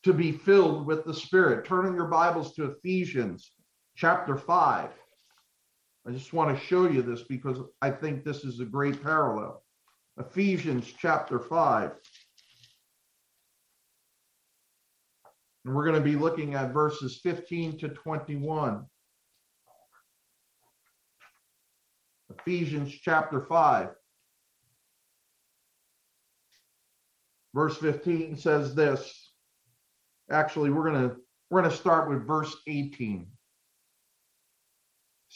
to 0.05 0.13
be 0.13 0.33
filled 0.33 0.87
with 0.87 1.05
the 1.05 1.15
Spirit. 1.15 1.65
Turn 1.65 1.87
in 1.87 1.95
your 1.95 2.09
Bibles 2.09 2.55
to 2.55 2.67
Ephesians 2.71 3.51
chapter 3.99 4.37
5. 4.37 4.91
I 6.07 6.11
just 6.13 6.33
want 6.33 6.57
to 6.57 6.65
show 6.65 6.89
you 6.89 7.03
this 7.03 7.23
because 7.23 7.59
I 7.83 7.91
think 7.91 8.25
this 8.25 8.45
is 8.45 8.61
a 8.61 8.65
great 8.65 9.03
parallel. 9.03 9.65
Ephesians 10.19 10.95
chapter 10.97 11.41
5. 11.41 11.91
And 15.65 15.75
we're 15.75 15.85
going 15.85 15.97
to 15.97 16.01
be 16.01 16.15
looking 16.15 16.55
at 16.55 16.73
verses 16.73 17.19
15 17.25 17.79
to 17.79 17.89
21. 17.89 18.87
Ephesians 22.39 22.95
chapter 23.03 23.41
5. 23.41 23.89
Verse 27.53 27.77
15 27.77 28.37
says 28.37 28.77
this. 28.77 29.33
Actually, 30.31 30.71
we're 30.71 30.89
going 30.89 31.09
to 31.09 31.17
we're 31.51 31.63
going 31.63 31.71
to 31.71 31.77
start 31.77 32.09
with 32.09 32.27
verse 32.27 32.55
18. 32.69 33.27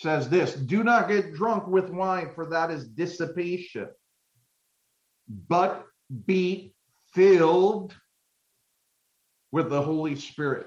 Says 0.03 0.29
this, 0.29 0.55
do 0.55 0.83
not 0.83 1.09
get 1.09 1.33
drunk 1.33 1.67
with 1.69 1.89
wine 1.89 2.31
for 2.35 2.47
that 2.47 2.71
is 2.71 2.89
dissipation, 2.89 3.89
but 5.49 5.87
be 6.27 6.75
filled 7.15 7.95
with 9.53 9.71
the 9.71 9.81
Holy 9.81 10.17
Spirit. 10.17 10.67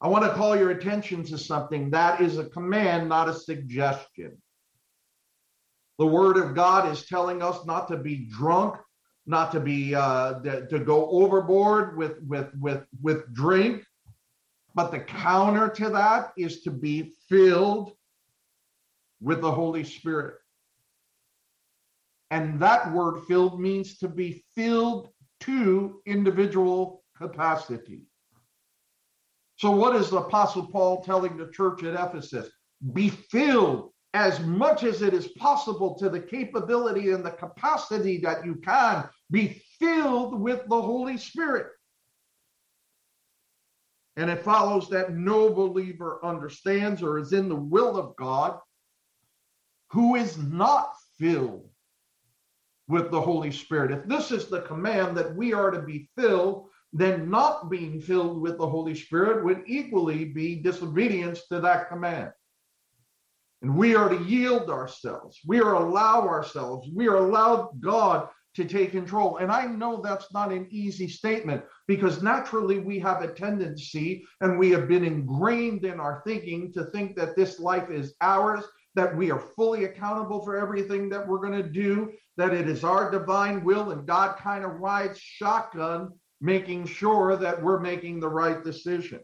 I 0.00 0.08
want 0.08 0.24
to 0.24 0.32
call 0.32 0.56
your 0.56 0.70
attention 0.70 1.24
to 1.24 1.36
something 1.36 1.90
that 1.90 2.20
is 2.20 2.38
a 2.38 2.44
command, 2.44 3.08
not 3.08 3.28
a 3.28 3.34
suggestion. 3.34 4.40
The 5.98 6.06
word 6.06 6.38
of 6.38 6.54
God 6.54 6.90
is 6.90 7.06
telling 7.06 7.42
us 7.42 7.66
not 7.66 7.88
to 7.88 7.98
be 7.98 8.28
drunk, 8.30 8.76
not 9.26 9.52
to 9.52 9.60
be 9.60 9.94
uh, 9.94 10.40
to 10.40 10.78
go 10.78 11.10
overboard 11.10 11.98
with 11.98 12.18
with 12.26 12.48
with 12.58 12.86
with 13.02 13.30
drink, 13.34 13.84
but 14.74 14.90
the 14.90 15.00
counter 15.00 15.68
to 15.68 15.90
that 15.90 16.32
is 16.38 16.62
to 16.62 16.70
be 16.70 17.12
filled 17.28 17.92
with 19.20 19.40
the 19.40 19.50
Holy 19.50 19.84
Spirit. 19.84 20.34
And 22.30 22.60
that 22.60 22.92
word 22.92 23.22
filled 23.26 23.60
means 23.60 23.98
to 23.98 24.08
be 24.08 24.44
filled 24.54 25.08
to 25.40 26.00
individual 26.06 27.02
capacity. 27.16 28.02
So, 29.56 29.70
what 29.70 29.96
is 29.96 30.10
the 30.10 30.18
Apostle 30.18 30.66
Paul 30.66 31.02
telling 31.02 31.36
the 31.36 31.50
church 31.50 31.82
at 31.82 31.94
Ephesus? 31.94 32.48
Be 32.92 33.10
filled 33.10 33.90
as 34.14 34.40
much 34.40 34.84
as 34.84 35.02
it 35.02 35.12
is 35.12 35.28
possible 35.28 35.94
to 35.96 36.08
the 36.08 36.20
capability 36.20 37.10
and 37.10 37.24
the 37.24 37.30
capacity 37.30 38.18
that 38.18 38.44
you 38.44 38.56
can 38.56 39.08
be 39.30 39.62
filled 39.78 40.40
with 40.40 40.66
the 40.68 40.80
Holy 40.80 41.16
Spirit. 41.16 41.66
And 44.16 44.30
it 44.30 44.42
follows 44.42 44.88
that 44.90 45.14
no 45.14 45.52
believer 45.52 46.24
understands 46.24 47.02
or 47.02 47.18
is 47.18 47.32
in 47.32 47.48
the 47.48 47.56
will 47.56 47.96
of 47.96 48.16
God 48.16 48.58
who 49.90 50.16
is 50.16 50.38
not 50.38 50.94
filled 51.18 51.68
with 52.88 53.10
the 53.10 53.20
Holy 53.20 53.52
Spirit. 53.52 53.92
If 53.92 54.06
this 54.06 54.30
is 54.30 54.46
the 54.46 54.62
command 54.62 55.16
that 55.16 55.34
we 55.34 55.52
are 55.52 55.70
to 55.70 55.82
be 55.82 56.08
filled, 56.16 56.68
then 56.92 57.30
not 57.30 57.70
being 57.70 58.00
filled 58.00 58.40
with 58.40 58.58
the 58.58 58.68
Holy 58.68 58.94
Spirit 58.94 59.44
would 59.44 59.62
equally 59.66 60.24
be 60.24 60.56
disobedience 60.56 61.46
to 61.48 61.60
that 61.60 61.88
command. 61.88 62.32
And 63.62 63.76
we 63.76 63.94
are 63.94 64.08
to 64.08 64.24
yield 64.24 64.70
ourselves. 64.70 65.38
We 65.46 65.60
are 65.60 65.74
allow 65.74 66.26
ourselves. 66.26 66.88
We 66.94 67.08
are 67.08 67.16
allowed 67.16 67.80
God 67.80 68.28
to 68.54 68.64
take 68.64 68.90
control. 68.90 69.36
And 69.36 69.52
I 69.52 69.66
know 69.66 70.00
that's 70.00 70.32
not 70.32 70.52
an 70.52 70.66
easy 70.70 71.08
statement 71.08 71.62
because 71.86 72.22
naturally 72.22 72.78
we 72.78 72.98
have 72.98 73.22
a 73.22 73.32
tendency 73.32 74.24
and 74.40 74.58
we 74.58 74.70
have 74.70 74.88
been 74.88 75.04
ingrained 75.04 75.84
in 75.84 76.00
our 76.00 76.22
thinking 76.26 76.72
to 76.72 76.84
think 76.86 77.14
that 77.16 77.36
this 77.36 77.60
life 77.60 77.90
is 77.90 78.14
ours, 78.20 78.64
that 78.94 79.16
we 79.16 79.30
are 79.30 79.38
fully 79.38 79.84
accountable 79.84 80.42
for 80.42 80.56
everything 80.56 81.08
that 81.08 81.26
we're 81.26 81.38
going 81.38 81.62
to 81.62 81.68
do, 81.68 82.12
that 82.36 82.54
it 82.54 82.68
is 82.68 82.84
our 82.84 83.10
divine 83.10 83.62
will, 83.62 83.90
and 83.90 84.06
God 84.06 84.36
kind 84.38 84.64
of 84.64 84.80
rides 84.80 85.18
shotgun, 85.18 86.10
making 86.40 86.86
sure 86.86 87.36
that 87.36 87.62
we're 87.62 87.80
making 87.80 88.20
the 88.20 88.28
right 88.28 88.64
decisions. 88.64 89.22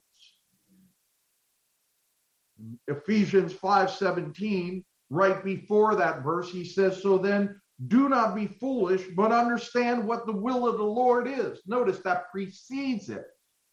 Ephesians 2.89 3.53
5:17, 3.53 4.85
right 5.11 5.45
before 5.45 5.95
that 5.97 6.23
verse, 6.23 6.51
he 6.51 6.65
says, 6.65 7.03
So 7.03 7.19
then 7.19 7.61
do 7.89 8.09
not 8.09 8.35
be 8.35 8.47
foolish, 8.47 9.05
but 9.15 9.33
understand 9.33 10.07
what 10.07 10.27
the 10.27 10.33
will 10.33 10.67
of 10.67 10.79
the 10.79 10.85
Lord 10.85 11.29
is. 11.29 11.61
Notice 11.67 11.99
that 12.01 12.31
precedes 12.31 13.11
it. 13.11 13.25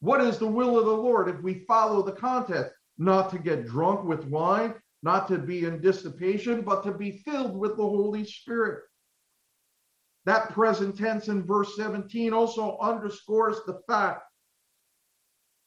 What 0.02 0.20
is 0.22 0.38
the 0.38 0.48
will 0.48 0.78
of 0.78 0.86
the 0.86 0.92
Lord 0.92 1.30
if 1.30 1.42
we 1.42 1.66
follow 1.66 2.02
the 2.02 2.12
context? 2.12 2.74
Not 2.98 3.30
to 3.32 3.40
get 3.40 3.66
drunk 3.66 4.04
with 4.04 4.26
wine, 4.26 4.76
not 5.04 5.28
to 5.28 5.38
be 5.38 5.66
in 5.66 5.82
dissipation, 5.82 6.62
but 6.62 6.84
to 6.84 6.92
be 6.92 7.24
filled 7.26 7.56
with 7.58 7.78
the 7.78 7.84
Holy 7.84 8.26
Spirit. 8.26 8.84
That 10.26 10.52
present 10.52 10.98
tense 10.98 11.28
in 11.28 11.46
verse 11.46 11.76
17 11.76 12.34
also 12.34 12.78
underscores 12.80 13.58
the 13.68 13.82
fact 13.88 14.24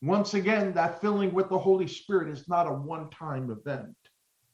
once 0.03 0.35
again, 0.35 0.75
that 0.75 1.01
filling 1.01 1.33
with 1.33 1.49
the 1.49 1.59
Holy 1.59 1.87
Spirit 1.87 2.29
is 2.29 2.49
not 2.49 2.67
a 2.67 2.73
one 2.73 3.09
time 3.11 3.51
event, 3.51 3.97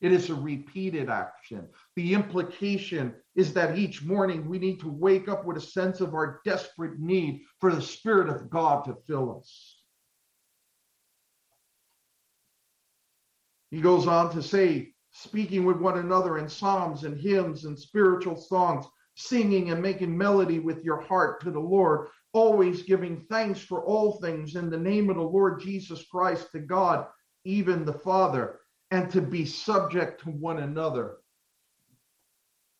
it 0.00 0.12
is 0.12 0.30
a 0.30 0.34
repeated 0.34 1.10
action. 1.10 1.68
The 1.96 2.14
implication 2.14 3.14
is 3.34 3.52
that 3.54 3.78
each 3.78 4.02
morning 4.02 4.48
we 4.48 4.58
need 4.58 4.80
to 4.80 4.88
wake 4.88 5.28
up 5.28 5.44
with 5.44 5.56
a 5.56 5.60
sense 5.60 6.00
of 6.00 6.14
our 6.14 6.40
desperate 6.44 6.98
need 6.98 7.42
for 7.60 7.74
the 7.74 7.82
Spirit 7.82 8.28
of 8.28 8.50
God 8.50 8.84
to 8.84 8.96
fill 9.06 9.38
us. 9.38 9.81
He 13.72 13.80
goes 13.80 14.06
on 14.06 14.30
to 14.34 14.42
say, 14.42 14.92
speaking 15.12 15.64
with 15.64 15.78
one 15.78 15.98
another 15.98 16.36
in 16.36 16.46
psalms 16.46 17.04
and 17.04 17.18
hymns 17.18 17.64
and 17.64 17.76
spiritual 17.76 18.36
songs, 18.36 18.84
singing 19.14 19.70
and 19.70 19.80
making 19.80 20.16
melody 20.16 20.58
with 20.58 20.84
your 20.84 21.00
heart 21.00 21.40
to 21.40 21.50
the 21.50 21.58
Lord, 21.58 22.08
always 22.34 22.82
giving 22.82 23.24
thanks 23.30 23.60
for 23.60 23.82
all 23.82 24.20
things 24.20 24.56
in 24.56 24.68
the 24.68 24.78
name 24.78 25.08
of 25.08 25.16
the 25.16 25.22
Lord 25.22 25.58
Jesus 25.58 26.04
Christ 26.04 26.52
to 26.52 26.58
God, 26.58 27.06
even 27.44 27.86
the 27.86 27.94
Father, 27.94 28.60
and 28.90 29.10
to 29.10 29.22
be 29.22 29.46
subject 29.46 30.22
to 30.24 30.30
one 30.30 30.58
another 30.58 31.16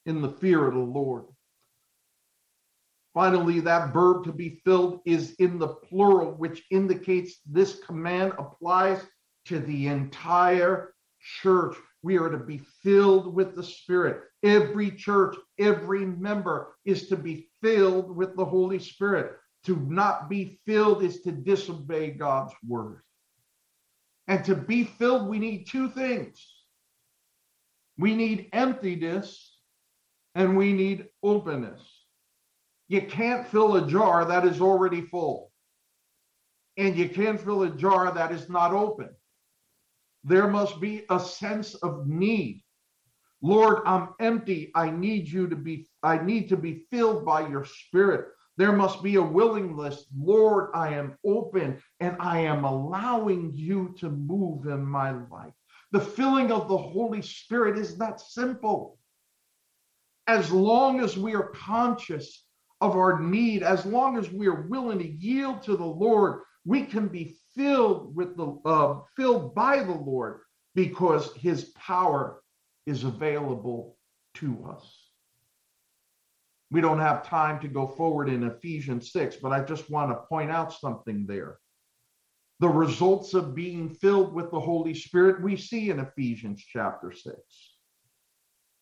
in 0.05 0.20
the 0.20 0.33
fear 0.33 0.66
of 0.66 0.74
the 0.74 0.81
Lord. 0.81 1.24
Finally, 3.14 3.61
that 3.61 3.94
verb 3.94 4.24
to 4.24 4.33
be 4.33 4.61
filled 4.62 5.00
is 5.07 5.35
in 5.37 5.59
the 5.59 5.68
plural, 5.68 6.33
which 6.33 6.64
indicates 6.70 7.40
this 7.46 7.78
command 7.81 8.35
applies 8.38 9.02
to 9.46 9.59
the 9.59 9.88
entire 9.88 10.94
church. 11.40 11.76
We 12.02 12.18
are 12.18 12.31
to 12.31 12.38
be 12.38 12.59
filled 12.83 13.35
with 13.35 13.55
the 13.55 13.62
Spirit. 13.62 14.22
Every 14.42 14.90
church, 14.90 15.37
every 15.59 16.05
member 16.05 16.74
is 16.85 17.09
to 17.09 17.16
be 17.16 17.48
filled 17.62 18.14
with 18.16 18.37
the 18.37 18.44
Holy 18.44 18.78
Spirit. 18.78 19.37
To 19.66 19.76
not 19.76 20.28
be 20.28 20.61
filled 20.66 21.05
is 21.05 21.22
to 21.22 21.33
disobey 21.33 22.11
God's 22.11 22.52
word. 22.66 23.02
And 24.26 24.44
to 24.44 24.57
be 24.57 24.85
filled, 24.85 25.28
we 25.28 25.38
need 25.38 25.68
two 25.68 25.88
things 25.90 26.44
we 27.98 28.14
need 28.14 28.48
emptiness 28.52 29.57
and 30.35 30.57
we 30.57 30.72
need 30.72 31.09
openness. 31.22 31.81
You 32.88 33.02
can't 33.02 33.46
fill 33.46 33.76
a 33.76 33.87
jar 33.87 34.24
that 34.24 34.44
is 34.44 34.61
already 34.61 35.02
full, 35.02 35.50
and 36.76 36.96
you 36.96 37.09
can't 37.09 37.40
fill 37.40 37.62
a 37.62 37.70
jar 37.70 38.12
that 38.12 38.33
is 38.33 38.48
not 38.48 38.72
open. 38.72 39.11
There 40.24 40.48
must 40.48 40.80
be 40.80 41.04
a 41.11 41.18
sense 41.18 41.74
of 41.74 42.06
need. 42.06 42.62
Lord, 43.40 43.82
I'm 43.85 44.11
empty. 44.20 44.70
I 44.74 44.90
need 44.90 45.28
you 45.28 45.48
to 45.48 45.56
be, 45.56 45.88
I 46.02 46.18
need 46.18 46.48
to 46.50 46.56
be 46.56 46.87
filled 46.90 47.24
by 47.24 47.48
your 47.48 47.64
spirit. 47.64 48.28
There 48.56 48.72
must 48.72 49.02
be 49.02 49.16
a 49.16 49.22
willingness. 49.22 50.06
Lord, 50.16 50.70
I 50.74 50.94
am 50.94 51.16
open 51.26 51.82
and 52.00 52.16
I 52.20 52.40
am 52.40 52.64
allowing 52.64 53.52
you 53.54 53.94
to 53.98 54.11
move 54.11 54.66
in 54.66 54.85
my 54.85 55.11
life. 55.11 55.54
The 55.90 56.00
filling 56.00 56.52
of 56.52 56.68
the 56.68 56.76
Holy 56.76 57.22
Spirit 57.22 57.78
is 57.78 57.98
that 57.98 58.20
simple. 58.20 58.98
As 60.28 60.52
long 60.52 61.00
as 61.00 61.16
we 61.16 61.35
are 61.35 61.48
conscious 61.48 62.46
of 62.80 62.94
our 62.94 63.20
need, 63.20 63.62
as 63.62 63.85
long 63.85 64.18
as 64.18 64.30
we 64.30 64.46
are 64.46 64.68
willing 64.68 64.98
to 65.00 65.08
yield 65.08 65.62
to 65.62 65.76
the 65.76 65.85
Lord, 65.85 66.42
we 66.64 66.85
can 66.85 67.08
be 67.08 67.37
filled 67.57 68.15
with 68.15 68.37
the 68.37 68.59
uh, 68.65 69.01
filled 69.17 69.55
by 69.55 69.83
the 69.83 69.93
Lord 69.93 70.41
because 70.75 71.33
His 71.35 71.67
power 71.77 72.43
is 72.87 73.05
available 73.05 73.97
to 74.35 74.67
us. 74.71 75.03
We 76.71 76.81
don't 76.81 77.01
have 77.01 77.27
time 77.27 77.61
to 77.61 77.69
go 77.69 77.87
forward 77.87 78.31
in 78.31 78.45
Ephesians 78.45 79.12
6, 79.12 79.37
but 79.37 79.53
I 79.53 79.61
just 79.61 79.91
want 79.91 80.11
to 80.11 80.27
point 80.27 80.51
out 80.51 80.73
something 80.73 81.27
there. 81.27 81.59
The 82.61 82.69
results 82.69 83.35
of 83.35 83.55
being 83.55 83.91
filled 83.91 84.33
with 84.33 84.51
the 84.51 84.61
Holy 84.61 84.95
Spirit 84.95 85.43
we 85.43 85.57
see 85.57 85.91
in 85.91 86.01
Ephesians 86.01 86.65
chapter 86.67 87.12
6. 87.12 87.37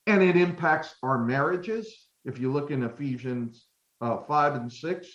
And 0.07 0.23
it 0.23 0.37
impacts 0.37 0.95
our 1.03 1.19
marriages, 1.19 2.09
if 2.25 2.39
you 2.39 2.53
look 2.53 2.71
in 2.71 2.85
Ephesians 2.85 3.67
uh, 4.01 4.19
5 4.19 4.55
and 4.55 4.73
6. 4.73 5.09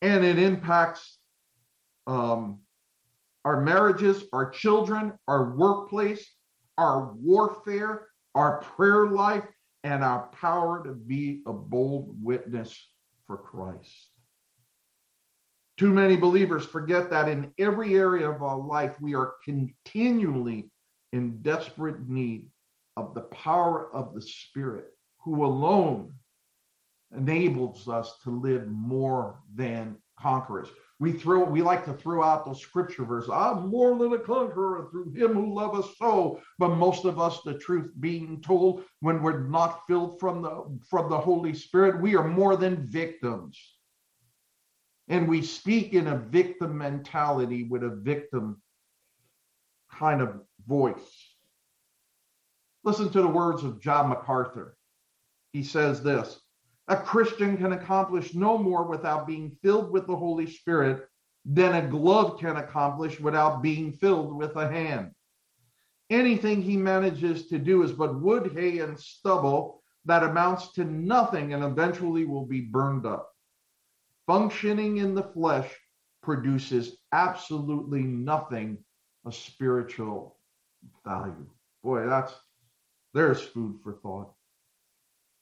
And 0.00 0.24
it 0.24 0.38
impacts 0.38 1.18
um, 2.06 2.60
our 3.44 3.60
marriages, 3.60 4.24
our 4.32 4.50
children, 4.50 5.12
our 5.28 5.54
workplace, 5.56 6.24
our 6.78 7.12
warfare, 7.14 8.08
our 8.34 8.60
prayer 8.60 9.08
life, 9.08 9.44
and 9.84 10.04
our 10.04 10.28
power 10.28 10.82
to 10.84 10.92
be 10.92 11.42
a 11.46 11.52
bold 11.52 12.14
witness 12.22 12.88
for 13.26 13.36
Christ. 13.36 14.08
Too 15.78 15.92
many 15.92 16.16
believers 16.16 16.64
forget 16.64 17.10
that 17.10 17.28
in 17.28 17.52
every 17.58 17.94
area 17.94 18.30
of 18.30 18.42
our 18.42 18.58
life, 18.58 19.00
we 19.00 19.14
are 19.14 19.34
continually 19.44 20.70
in 21.12 21.42
desperate 21.42 22.08
need 22.08 22.48
of 22.96 23.14
the 23.14 23.22
power 23.22 23.92
of 23.94 24.14
the 24.14 24.20
Spirit, 24.20 24.86
who 25.18 25.44
alone 25.44 26.12
enables 27.16 27.88
us 27.88 28.18
to 28.22 28.30
live 28.30 28.68
more 28.68 29.40
than 29.54 29.96
conquerors. 30.18 30.68
We 31.02 31.10
throw, 31.10 31.42
we 31.42 31.62
like 31.62 31.84
to 31.86 31.94
throw 31.94 32.22
out 32.22 32.46
those 32.46 32.60
scripture 32.60 33.04
verses. 33.04 33.28
I'm 33.28 33.70
more 33.70 33.98
than 33.98 34.12
a 34.12 34.20
conqueror 34.20 34.86
through 34.92 35.10
him 35.10 35.34
who 35.34 35.52
loved 35.52 35.80
us 35.80 35.96
so. 35.98 36.40
But 36.60 36.76
most 36.76 37.04
of 37.04 37.18
us, 37.18 37.40
the 37.44 37.58
truth 37.58 37.90
being 37.98 38.40
told, 38.40 38.84
when 39.00 39.20
we're 39.20 39.40
not 39.40 39.82
filled 39.88 40.20
from 40.20 40.42
the 40.42 40.78
from 40.88 41.10
the 41.10 41.18
Holy 41.18 41.54
Spirit, 41.54 42.00
we 42.00 42.14
are 42.14 42.28
more 42.28 42.56
than 42.56 42.86
victims. 42.86 43.58
And 45.08 45.26
we 45.26 45.42
speak 45.42 45.92
in 45.92 46.06
a 46.06 46.18
victim 46.18 46.78
mentality 46.78 47.64
with 47.64 47.82
a 47.82 47.90
victim 47.90 48.62
kind 49.90 50.22
of 50.22 50.40
voice. 50.68 51.34
Listen 52.84 53.10
to 53.10 53.22
the 53.22 53.26
words 53.26 53.64
of 53.64 53.80
John 53.80 54.08
MacArthur. 54.08 54.76
He 55.52 55.64
says 55.64 56.00
this 56.00 56.40
a 56.88 56.96
Christian 56.96 57.56
can 57.56 57.72
accomplish 57.72 58.34
no 58.34 58.58
more 58.58 58.84
without 58.84 59.26
being 59.26 59.56
filled 59.62 59.90
with 59.90 60.06
the 60.06 60.16
Holy 60.16 60.46
Spirit 60.46 61.08
than 61.44 61.74
a 61.74 61.88
glove 61.88 62.38
can 62.38 62.56
accomplish 62.56 63.20
without 63.20 63.62
being 63.62 63.92
filled 63.92 64.34
with 64.34 64.56
a 64.56 64.68
hand. 64.68 65.12
Anything 66.10 66.60
he 66.60 66.76
manages 66.76 67.48
to 67.48 67.58
do 67.58 67.82
is 67.82 67.92
but 67.92 68.20
wood, 68.20 68.52
hay, 68.54 68.80
and 68.80 68.98
stubble 68.98 69.82
that 70.04 70.24
amounts 70.24 70.72
to 70.72 70.84
nothing 70.84 71.54
and 71.54 71.64
eventually 71.64 72.24
will 72.24 72.44
be 72.44 72.60
burned 72.60 73.06
up. 73.06 73.30
Functioning 74.26 74.98
in 74.98 75.14
the 75.14 75.22
flesh 75.22 75.72
produces 76.22 76.96
absolutely 77.12 78.02
nothing 78.02 78.78
of 79.24 79.34
spiritual 79.34 80.36
value. 81.04 81.46
Boy, 81.82 82.06
that's 82.06 82.34
there's 83.14 83.42
food 83.42 83.78
for 83.82 83.94
thought. 83.94 84.32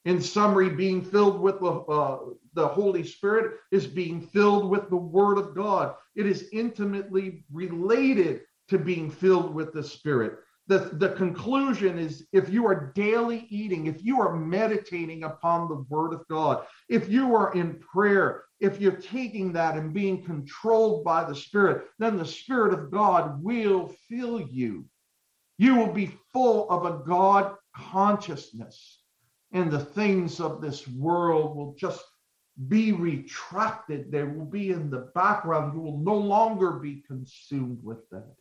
In 0.05 0.19
summary, 0.19 0.69
being 0.69 1.03
filled 1.03 1.39
with 1.39 1.59
the, 1.59 1.71
uh, 1.71 2.19
the 2.53 2.67
Holy 2.67 3.03
Spirit 3.03 3.59
is 3.71 3.85
being 3.85 4.19
filled 4.19 4.67
with 4.67 4.89
the 4.89 4.97
Word 4.97 5.37
of 5.37 5.53
God. 5.53 5.95
It 6.15 6.25
is 6.25 6.49
intimately 6.51 7.45
related 7.51 8.41
to 8.69 8.79
being 8.79 9.11
filled 9.11 9.53
with 9.53 9.73
the 9.73 9.83
Spirit. 9.83 10.39
The, 10.67 10.89
the 10.93 11.09
conclusion 11.09 11.99
is 11.99 12.25
if 12.31 12.49
you 12.49 12.65
are 12.65 12.91
daily 12.95 13.45
eating, 13.49 13.85
if 13.85 14.03
you 14.03 14.19
are 14.21 14.35
meditating 14.35 15.23
upon 15.23 15.67
the 15.67 15.85
Word 15.89 16.13
of 16.13 16.27
God, 16.29 16.65
if 16.89 17.07
you 17.07 17.35
are 17.35 17.53
in 17.53 17.75
prayer, 17.75 18.45
if 18.59 18.81
you're 18.81 18.93
taking 18.93 19.53
that 19.53 19.75
and 19.75 19.93
being 19.93 20.23
controlled 20.23 21.03
by 21.03 21.25
the 21.25 21.35
Spirit, 21.35 21.85
then 21.99 22.17
the 22.17 22.25
Spirit 22.25 22.73
of 22.73 22.89
God 22.89 23.43
will 23.43 23.93
fill 24.09 24.41
you. 24.41 24.85
You 25.59 25.75
will 25.75 25.93
be 25.93 26.17
full 26.33 26.67
of 26.71 26.85
a 26.85 27.03
God 27.05 27.55
consciousness 27.75 29.00
and 29.51 29.71
the 29.71 29.79
things 29.79 30.39
of 30.39 30.61
this 30.61 30.87
world 30.87 31.55
will 31.55 31.75
just 31.77 32.03
be 32.67 32.91
retracted. 32.91 34.11
They 34.11 34.23
will 34.23 34.45
be 34.45 34.71
in 34.71 34.89
the 34.89 35.11
background. 35.13 35.73
You 35.73 35.81
will 35.81 35.97
no 35.97 36.15
longer 36.15 36.73
be 36.73 37.03
consumed 37.07 37.79
with 37.83 38.07
that. 38.11 38.35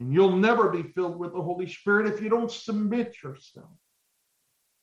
And 0.00 0.12
you'll 0.12 0.36
never 0.36 0.70
be 0.70 0.82
filled 0.82 1.18
with 1.18 1.32
the 1.32 1.42
Holy 1.42 1.68
Spirit 1.68 2.12
if 2.12 2.22
you 2.22 2.28
don't 2.28 2.50
submit 2.50 3.16
yourself. 3.22 3.70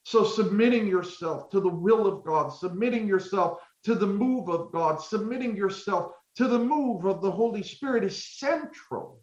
So, 0.03 0.23
submitting 0.23 0.85
yourself 0.85 1.49
to 1.49 1.59
the 1.59 1.69
will 1.69 2.05
of 2.05 2.23
God, 2.23 2.49
submitting 2.49 3.07
yourself 3.07 3.59
to 3.85 3.95
the 3.95 4.05
move 4.05 4.49
of 4.49 4.71
God, 4.71 5.01
submitting 5.01 5.55
yourself 5.55 6.11
to 6.35 6.47
the 6.47 6.59
move 6.59 7.05
of 7.05 7.21
the 7.21 7.31
Holy 7.31 7.63
Spirit 7.63 8.03
is 8.03 8.37
central 8.37 9.21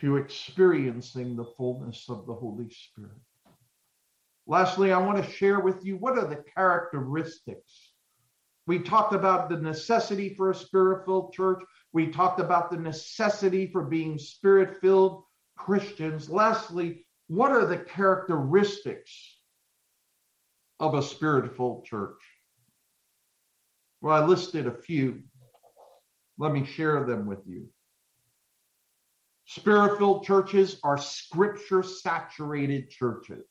to 0.00 0.16
experiencing 0.16 1.36
the 1.36 1.44
fullness 1.56 2.06
of 2.08 2.26
the 2.26 2.34
Holy 2.34 2.68
Spirit. 2.68 3.12
Lastly, 4.46 4.92
I 4.92 4.98
want 4.98 5.24
to 5.24 5.30
share 5.30 5.60
with 5.60 5.84
you 5.84 5.96
what 5.96 6.18
are 6.18 6.26
the 6.26 6.44
characteristics. 6.54 7.92
We 8.66 8.78
talked 8.78 9.14
about 9.14 9.48
the 9.48 9.56
necessity 9.56 10.34
for 10.34 10.50
a 10.50 10.54
spirit 10.54 11.04
filled 11.04 11.32
church. 11.32 11.62
We 11.92 12.08
talked 12.08 12.40
about 12.40 12.70
the 12.70 12.76
necessity 12.76 13.66
for 13.66 13.82
being 13.82 14.18
spirit 14.18 14.80
filled 14.80 15.24
Christians. 15.56 16.28
Lastly, 16.28 17.06
what 17.28 17.52
are 17.52 17.66
the 17.66 17.78
characteristics 17.78 19.38
of 20.80 20.94
a 20.94 21.02
spirit 21.02 21.56
filled 21.56 21.84
church? 21.84 22.20
Well, 24.02 24.22
I 24.22 24.26
listed 24.26 24.66
a 24.66 24.72
few. 24.72 25.22
Let 26.38 26.52
me 26.52 26.66
share 26.66 27.04
them 27.04 27.26
with 27.26 27.46
you. 27.46 27.68
Spirit 29.46 29.98
filled 29.98 30.24
churches 30.24 30.80
are 30.82 30.98
scripture 30.98 31.82
saturated 31.82 32.90
churches 32.90 33.44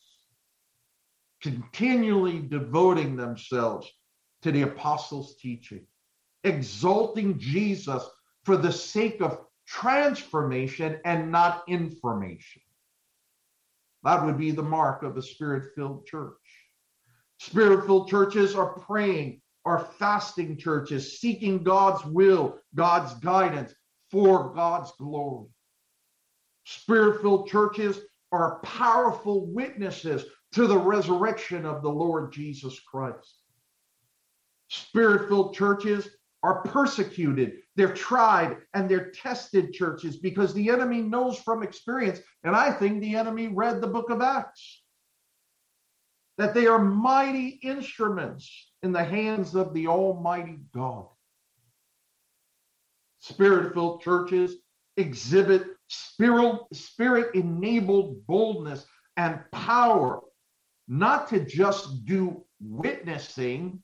continually 1.43 2.39
devoting 2.39 3.17
themselves 3.17 3.91
to 4.41 4.51
the 4.51 4.61
apostles' 4.61 5.35
teaching, 5.35 5.85
exalting 6.45 7.37
Jesus 7.37 8.01
for 8.45 8.55
the 8.55 8.71
sake 8.71 9.21
of 9.21 9.39
transformation 9.67 10.99
and 11.03 11.31
not 11.31 11.63
information. 11.67 12.61
That 14.03 14.25
would 14.25 14.37
be 14.37 14.51
the 14.51 14.63
mark 14.63 15.03
of 15.03 15.17
a 15.17 15.21
spirit 15.21 15.71
filled 15.75 16.05
church. 16.05 16.33
Spirit 17.39 17.85
filled 17.85 18.09
churches 18.09 18.55
are 18.55 18.79
praying, 18.79 19.41
are 19.65 19.87
fasting 19.99 20.57
churches, 20.57 21.19
seeking 21.19 21.61
God's 21.61 22.05
will, 22.05 22.59
God's 22.73 23.13
guidance 23.15 23.73
for 24.11 24.53
God's 24.53 24.91
glory. 24.97 25.49
Spirit 26.65 27.21
filled 27.21 27.49
churches 27.49 27.99
are 28.31 28.59
powerful 28.59 29.45
witnesses 29.47 30.25
to 30.53 30.67
the 30.67 30.77
resurrection 30.77 31.65
of 31.65 31.81
the 31.81 31.89
Lord 31.89 32.31
Jesus 32.31 32.79
Christ. 32.79 33.39
Spirit 34.69 35.27
filled 35.27 35.55
churches 35.55 36.09
are 36.43 36.61
persecuted, 36.61 37.59
they're 37.75 37.93
tried, 37.93 38.57
and 38.73 38.89
they're 38.89 39.11
tested 39.11 39.71
churches 39.73 40.17
because 40.17 40.53
the 40.53 40.69
enemy 40.69 41.01
knows 41.01 41.39
from 41.39 41.63
experience. 41.63 42.19
And 42.43 42.55
I 42.55 42.71
think 42.71 43.01
the 43.01 43.15
enemy 43.15 43.47
read 43.47 43.81
the 43.81 43.87
book 43.87 44.09
of 44.09 44.21
Acts 44.21 44.83
that 46.37 46.53
they 46.53 46.65
are 46.67 46.79
mighty 46.79 47.59
instruments 47.61 48.71
in 48.81 48.91
the 48.91 49.03
hands 49.03 49.55
of 49.55 49.73
the 49.73 49.87
Almighty 49.87 50.59
God. 50.73 51.05
Spirit 53.19 53.73
filled 53.73 54.01
churches 54.01 54.55
exhibit 54.97 55.67
spirit 55.87 57.35
enabled 57.35 58.25
boldness 58.25 58.85
and 59.17 59.39
power 59.51 60.21
not 60.87 61.27
to 61.29 61.39
just 61.39 62.05
do 62.05 62.43
witnessing, 62.59 63.81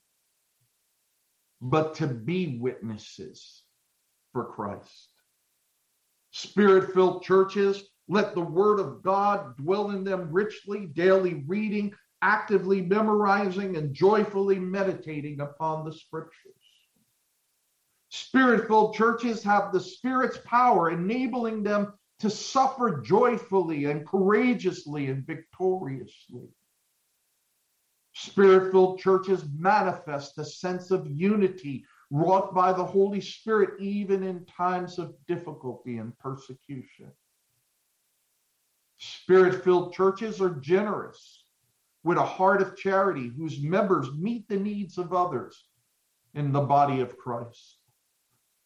but 1.61 1.95
to 1.95 2.07
be 2.07 2.57
witnesses 2.59 3.63
for 4.31 4.45
Christ. 4.45 5.09
Spirit 6.31 6.93
filled 6.93 7.23
churches 7.23 7.83
Let 8.07 8.33
the 8.33 8.41
word 8.41 8.79
of 8.79 9.03
God 9.03 9.55
dwell 9.57 9.91
in 9.91 10.03
them 10.03 10.31
richly, 10.31 10.87
daily 10.87 11.43
reading, 11.45 11.93
actively 12.23 12.81
memorizing, 12.81 13.77
and 13.77 13.93
joyfully 13.93 14.57
meditating 14.57 15.41
upon 15.41 15.85
the 15.85 15.93
scriptures. 15.93 16.53
Spirit 18.09 18.65
filled 18.67 18.95
churches 18.95 19.43
have 19.43 19.71
the 19.71 19.79
Spirit's 19.79 20.39
power, 20.43 20.89
enabling 20.89 21.61
them 21.61 21.93
to 22.19 22.29
suffer 22.31 22.99
joyfully 23.01 23.85
and 23.85 24.07
courageously 24.07 25.07
and 25.07 25.25
victoriously. 25.25 26.49
Spirit 28.21 28.69
filled 28.71 28.99
churches 28.99 29.45
manifest 29.57 30.37
a 30.37 30.43
sense 30.43 30.91
of 30.91 31.09
unity 31.09 31.85
wrought 32.11 32.53
by 32.53 32.73
the 32.73 32.83
Holy 32.83 33.21
Spirit, 33.21 33.79
even 33.79 34.23
in 34.23 34.45
times 34.45 34.99
of 34.99 35.15
difficulty 35.25 35.99
and 35.99 36.17
persecution. 36.19 37.13
Spirit 38.97 39.63
filled 39.63 39.93
churches 39.93 40.41
are 40.41 40.49
generous 40.49 41.45
with 42.03 42.17
a 42.17 42.25
heart 42.25 42.61
of 42.61 42.75
charity 42.75 43.31
whose 43.37 43.61
members 43.61 44.13
meet 44.13 44.45
the 44.49 44.57
needs 44.57 44.97
of 44.97 45.13
others 45.13 45.69
in 46.33 46.51
the 46.51 46.59
body 46.59 46.99
of 46.99 47.17
Christ. 47.17 47.77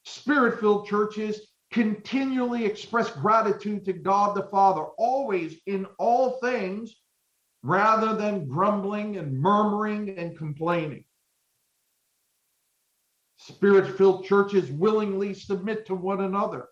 Spirit 0.03 0.59
filled 0.59 0.87
churches 0.87 1.53
continually 1.69 2.65
express 2.65 3.11
gratitude 3.11 3.85
to 3.85 3.93
God 3.93 4.35
the 4.35 4.47
Father, 4.49 4.83
always 4.97 5.59
in 5.67 5.85
all 5.99 6.39
things, 6.39 7.02
rather 7.63 8.13
than 8.15 8.47
grumbling 8.47 9.17
and 9.17 9.39
murmuring 9.39 10.17
and 10.17 10.37
complaining. 10.37 11.05
Spirit 13.37 13.97
filled 13.97 14.25
churches 14.25 14.69
willingly 14.69 15.33
submit 15.33 15.85
to 15.85 15.95
one 15.95 16.21
another, 16.21 16.67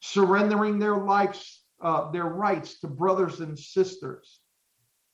surrendering 0.00 0.78
their 0.78 0.96
lives, 0.96 1.64
uh, 1.80 2.10
their 2.10 2.26
rights 2.26 2.80
to 2.80 2.88
brothers 2.88 3.40
and 3.40 3.58
sisters 3.58 4.40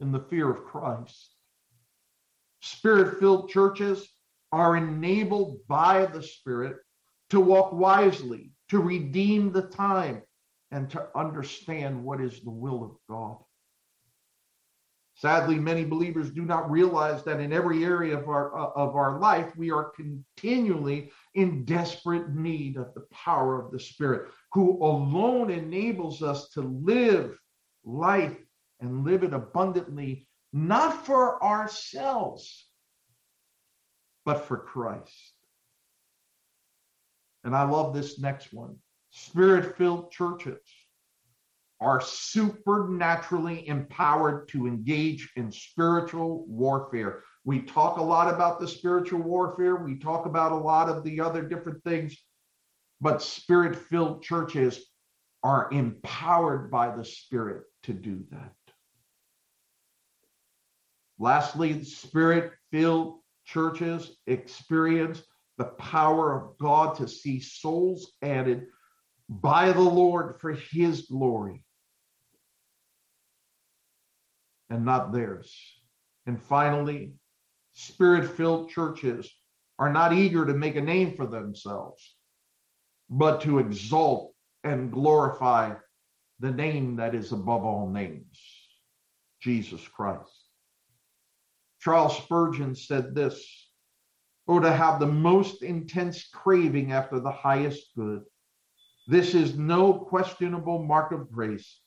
in 0.00 0.10
the 0.10 0.20
fear 0.20 0.50
of 0.50 0.64
Christ. 0.64 1.34
Spirit 2.60 3.18
filled 3.18 3.50
churches 3.50 4.08
are 4.52 4.76
enabled 4.76 5.58
by 5.68 6.06
the 6.06 6.22
Spirit 6.22 6.76
to 7.30 7.40
walk 7.40 7.72
wisely, 7.72 8.52
to 8.68 8.80
redeem 8.80 9.52
the 9.52 9.62
time, 9.62 10.22
and 10.70 10.90
to 10.90 11.08
understand 11.16 12.02
what 12.02 12.20
is 12.20 12.40
the 12.40 12.50
will 12.50 12.84
of 12.84 12.96
God. 13.08 13.38
Sadly, 15.26 15.58
many 15.58 15.84
believers 15.84 16.30
do 16.30 16.42
not 16.42 16.70
realize 16.70 17.24
that 17.24 17.40
in 17.40 17.52
every 17.52 17.82
area 17.82 18.16
of 18.16 18.28
our, 18.28 18.56
uh, 18.56 18.70
of 18.76 18.94
our 18.94 19.18
life, 19.18 19.52
we 19.56 19.72
are 19.72 19.90
continually 19.90 21.10
in 21.34 21.64
desperate 21.64 22.32
need 22.32 22.76
of 22.76 22.94
the 22.94 23.04
power 23.10 23.60
of 23.60 23.72
the 23.72 23.80
Spirit, 23.80 24.30
who 24.52 24.80
alone 24.80 25.50
enables 25.50 26.22
us 26.22 26.50
to 26.50 26.60
live 26.60 27.36
life 27.84 28.36
and 28.78 29.04
live 29.04 29.24
it 29.24 29.34
abundantly, 29.34 30.28
not 30.52 31.04
for 31.04 31.42
ourselves, 31.42 32.68
but 34.24 34.44
for 34.46 34.58
Christ. 34.58 35.34
And 37.42 37.56
I 37.56 37.64
love 37.64 37.94
this 37.94 38.20
next 38.20 38.52
one 38.52 38.76
spirit 39.10 39.76
filled 39.76 40.12
churches 40.12 40.60
are 41.80 42.00
supernaturally 42.00 43.68
empowered 43.68 44.48
to 44.48 44.66
engage 44.66 45.30
in 45.36 45.52
spiritual 45.52 46.46
warfare. 46.46 47.22
We 47.44 47.60
talk 47.60 47.98
a 47.98 48.02
lot 48.02 48.32
about 48.32 48.60
the 48.60 48.68
spiritual 48.68 49.20
warfare, 49.20 49.76
we 49.76 49.98
talk 49.98 50.26
about 50.26 50.52
a 50.52 50.56
lot 50.56 50.88
of 50.88 51.04
the 51.04 51.20
other 51.20 51.42
different 51.42 51.84
things, 51.84 52.16
but 53.00 53.22
spirit 53.22 53.76
filled 53.76 54.22
churches 54.22 54.84
are 55.42 55.68
empowered 55.70 56.70
by 56.70 56.96
the 56.96 57.04
Spirit 57.04 57.64
to 57.84 57.92
do 57.92 58.24
that. 58.30 58.52
Lastly, 61.18 61.84
spirit 61.84 62.52
filled 62.72 63.20
churches 63.44 64.16
experience 64.26 65.22
the 65.56 65.66
power 65.66 66.36
of 66.36 66.58
God 66.58 66.96
to 66.96 67.06
see 67.06 67.38
souls 67.38 68.12
added 68.22 68.66
by 69.28 69.72
the 69.72 69.80
Lord 69.80 70.40
for 70.40 70.52
his 70.52 71.02
glory 71.02 71.62
and 74.70 74.84
not 74.84 75.12
theirs. 75.12 75.54
And 76.26 76.40
finally, 76.40 77.14
spirit 77.72 78.28
filled 78.28 78.70
churches 78.70 79.30
are 79.78 79.92
not 79.92 80.12
eager 80.12 80.46
to 80.46 80.54
make 80.54 80.76
a 80.76 80.80
name 80.80 81.14
for 81.14 81.26
themselves, 81.26 82.16
but 83.10 83.40
to 83.42 83.58
exalt 83.58 84.34
and 84.64 84.90
glorify 84.90 85.74
the 86.40 86.50
name 86.50 86.96
that 86.96 87.14
is 87.14 87.32
above 87.32 87.64
all 87.64 87.88
names 87.88 88.40
Jesus 89.40 89.86
Christ. 89.86 90.32
Charles 91.80 92.16
Spurgeon 92.16 92.74
said 92.74 93.14
this 93.14 93.70
or 94.46 94.60
to 94.60 94.72
have 94.72 94.98
the 94.98 95.06
most 95.06 95.62
intense 95.62 96.28
craving 96.32 96.92
after 96.92 97.20
the 97.20 97.30
highest 97.30 97.94
good. 97.96 98.22
This 99.06 99.34
is 99.34 99.56
no 99.56 99.92
questionable 99.92 100.84
mark 100.84 101.12
of 101.12 101.30
grace 101.30 101.80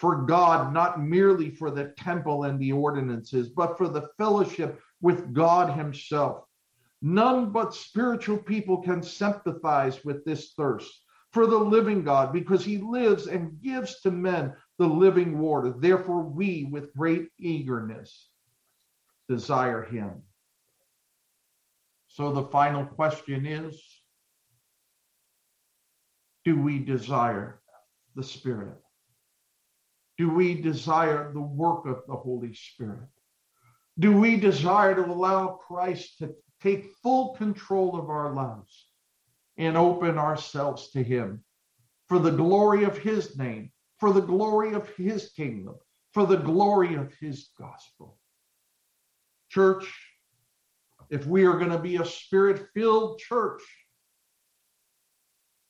for 0.00 0.22
God, 0.22 0.72
not 0.72 0.98
merely 0.98 1.50
for 1.50 1.70
the 1.70 1.92
temple 1.98 2.44
and 2.44 2.58
the 2.58 2.72
ordinances, 2.72 3.50
but 3.50 3.76
for 3.76 3.86
the 3.86 4.08
fellowship 4.16 4.80
with 5.02 5.34
God 5.34 5.76
Himself. 5.76 6.44
None 7.02 7.50
but 7.50 7.74
spiritual 7.74 8.38
people 8.38 8.78
can 8.78 9.02
sympathize 9.02 10.02
with 10.02 10.24
this 10.24 10.54
thirst 10.56 10.90
for 11.32 11.46
the 11.46 11.58
living 11.58 12.02
God 12.02 12.32
because 12.32 12.64
He 12.64 12.78
lives 12.78 13.26
and 13.26 13.60
gives 13.60 14.00
to 14.00 14.10
men 14.10 14.54
the 14.78 14.86
living 14.86 15.38
water. 15.38 15.74
Therefore, 15.76 16.22
we, 16.22 16.64
with 16.64 16.94
great 16.94 17.28
eagerness, 17.38 18.30
desire 19.28 19.82
Him. 19.82 20.22
So 22.08 22.32
the 22.32 22.44
final 22.44 22.86
question 22.86 23.44
is 23.44 23.78
Do 26.46 26.58
we 26.58 26.78
desire 26.78 27.60
the 28.16 28.22
Spirit? 28.22 28.79
Do 30.20 30.28
we 30.28 30.60
desire 30.60 31.32
the 31.32 31.40
work 31.40 31.86
of 31.86 32.02
the 32.06 32.14
Holy 32.14 32.52
Spirit? 32.52 33.08
Do 33.98 34.14
we 34.14 34.36
desire 34.36 34.94
to 34.94 35.10
allow 35.10 35.58
Christ 35.66 36.18
to 36.18 36.34
take 36.60 36.92
full 37.02 37.34
control 37.36 37.98
of 37.98 38.10
our 38.10 38.34
lives 38.34 38.90
and 39.56 39.78
open 39.78 40.18
ourselves 40.18 40.90
to 40.90 41.02
Him 41.02 41.42
for 42.06 42.18
the 42.18 42.32
glory 42.32 42.84
of 42.84 42.98
His 42.98 43.38
name, 43.38 43.72
for 43.98 44.12
the 44.12 44.20
glory 44.20 44.74
of 44.74 44.90
His 44.90 45.30
kingdom, 45.30 45.76
for 46.12 46.26
the 46.26 46.36
glory 46.36 46.96
of 46.96 47.14
His 47.14 47.48
gospel? 47.58 48.18
Church, 49.48 49.90
if 51.08 51.24
we 51.24 51.46
are 51.46 51.56
going 51.56 51.70
to 51.70 51.78
be 51.78 51.96
a 51.96 52.04
spirit 52.04 52.68
filled 52.74 53.20
church, 53.20 53.62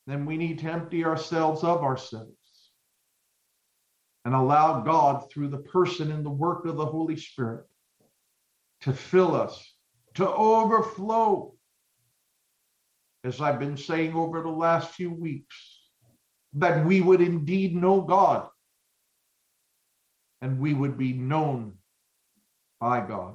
then 0.09 0.27
we 0.27 0.37
need 0.37 0.59
to 0.59 0.73
empty 0.73 1.05
ourselves 1.05 1.63
of 1.63 1.85
ourselves 1.85 2.40
and 4.25 4.35
allow 4.35 4.81
God, 4.81 5.31
through 5.31 5.49
the 5.49 5.59
person 5.59 6.13
and 6.13 6.25
the 6.25 6.31
work 6.31 6.67
of 6.67 6.77
the 6.77 6.85
Holy 6.85 7.17
Spirit, 7.17 7.65
to 8.83 8.93
fill 8.93 9.35
us, 9.35 9.75
to 10.15 10.29
overflow. 10.29 11.55
As 13.23 13.41
I've 13.41 13.59
been 13.59 13.77
saying 13.77 14.15
over 14.15 14.41
the 14.41 14.49
last 14.49 14.93
few 14.93 15.13
weeks, 15.13 15.55
that 16.55 16.85
we 16.85 17.01
would 17.01 17.21
indeed 17.21 17.77
know 17.77 18.01
God 18.01 18.49
and 20.41 20.59
we 20.59 20.75
would 20.75 20.97
be 20.97 21.13
known 21.13 21.75
by 22.81 23.01
God. 23.01 23.35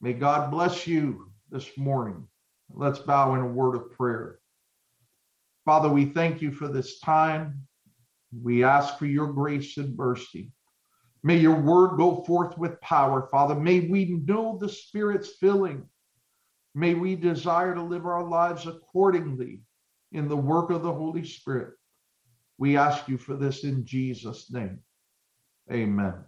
May 0.00 0.14
God 0.14 0.50
bless 0.50 0.86
you 0.86 1.30
this 1.50 1.76
morning. 1.76 2.26
Let's 2.72 2.98
bow 2.98 3.34
in 3.34 3.40
a 3.40 3.46
word 3.46 3.74
of 3.74 3.92
prayer. 3.92 4.38
Father, 5.66 5.88
we 5.88 6.06
thank 6.06 6.40
you 6.40 6.50
for 6.50 6.68
this 6.68 6.98
time. 7.00 7.66
We 8.32 8.64
ask 8.64 8.98
for 8.98 9.06
your 9.06 9.32
grace 9.32 9.76
and 9.76 9.96
mercy. 9.96 10.52
May 11.22 11.36
your 11.38 11.60
word 11.60 11.96
go 11.96 12.22
forth 12.24 12.56
with 12.56 12.80
power, 12.80 13.28
Father. 13.30 13.54
May 13.54 13.80
we 13.80 14.22
know 14.26 14.56
the 14.58 14.68
Spirit's 14.68 15.36
filling. 15.36 15.86
May 16.74 16.94
we 16.94 17.16
desire 17.16 17.74
to 17.74 17.82
live 17.82 18.06
our 18.06 18.24
lives 18.24 18.66
accordingly 18.66 19.62
in 20.12 20.28
the 20.28 20.36
work 20.36 20.70
of 20.70 20.82
the 20.82 20.92
Holy 20.92 21.24
Spirit. 21.24 21.74
We 22.58 22.76
ask 22.76 23.08
you 23.08 23.18
for 23.18 23.34
this 23.34 23.64
in 23.64 23.84
Jesus' 23.84 24.50
name. 24.50 24.80
Amen. 25.70 26.24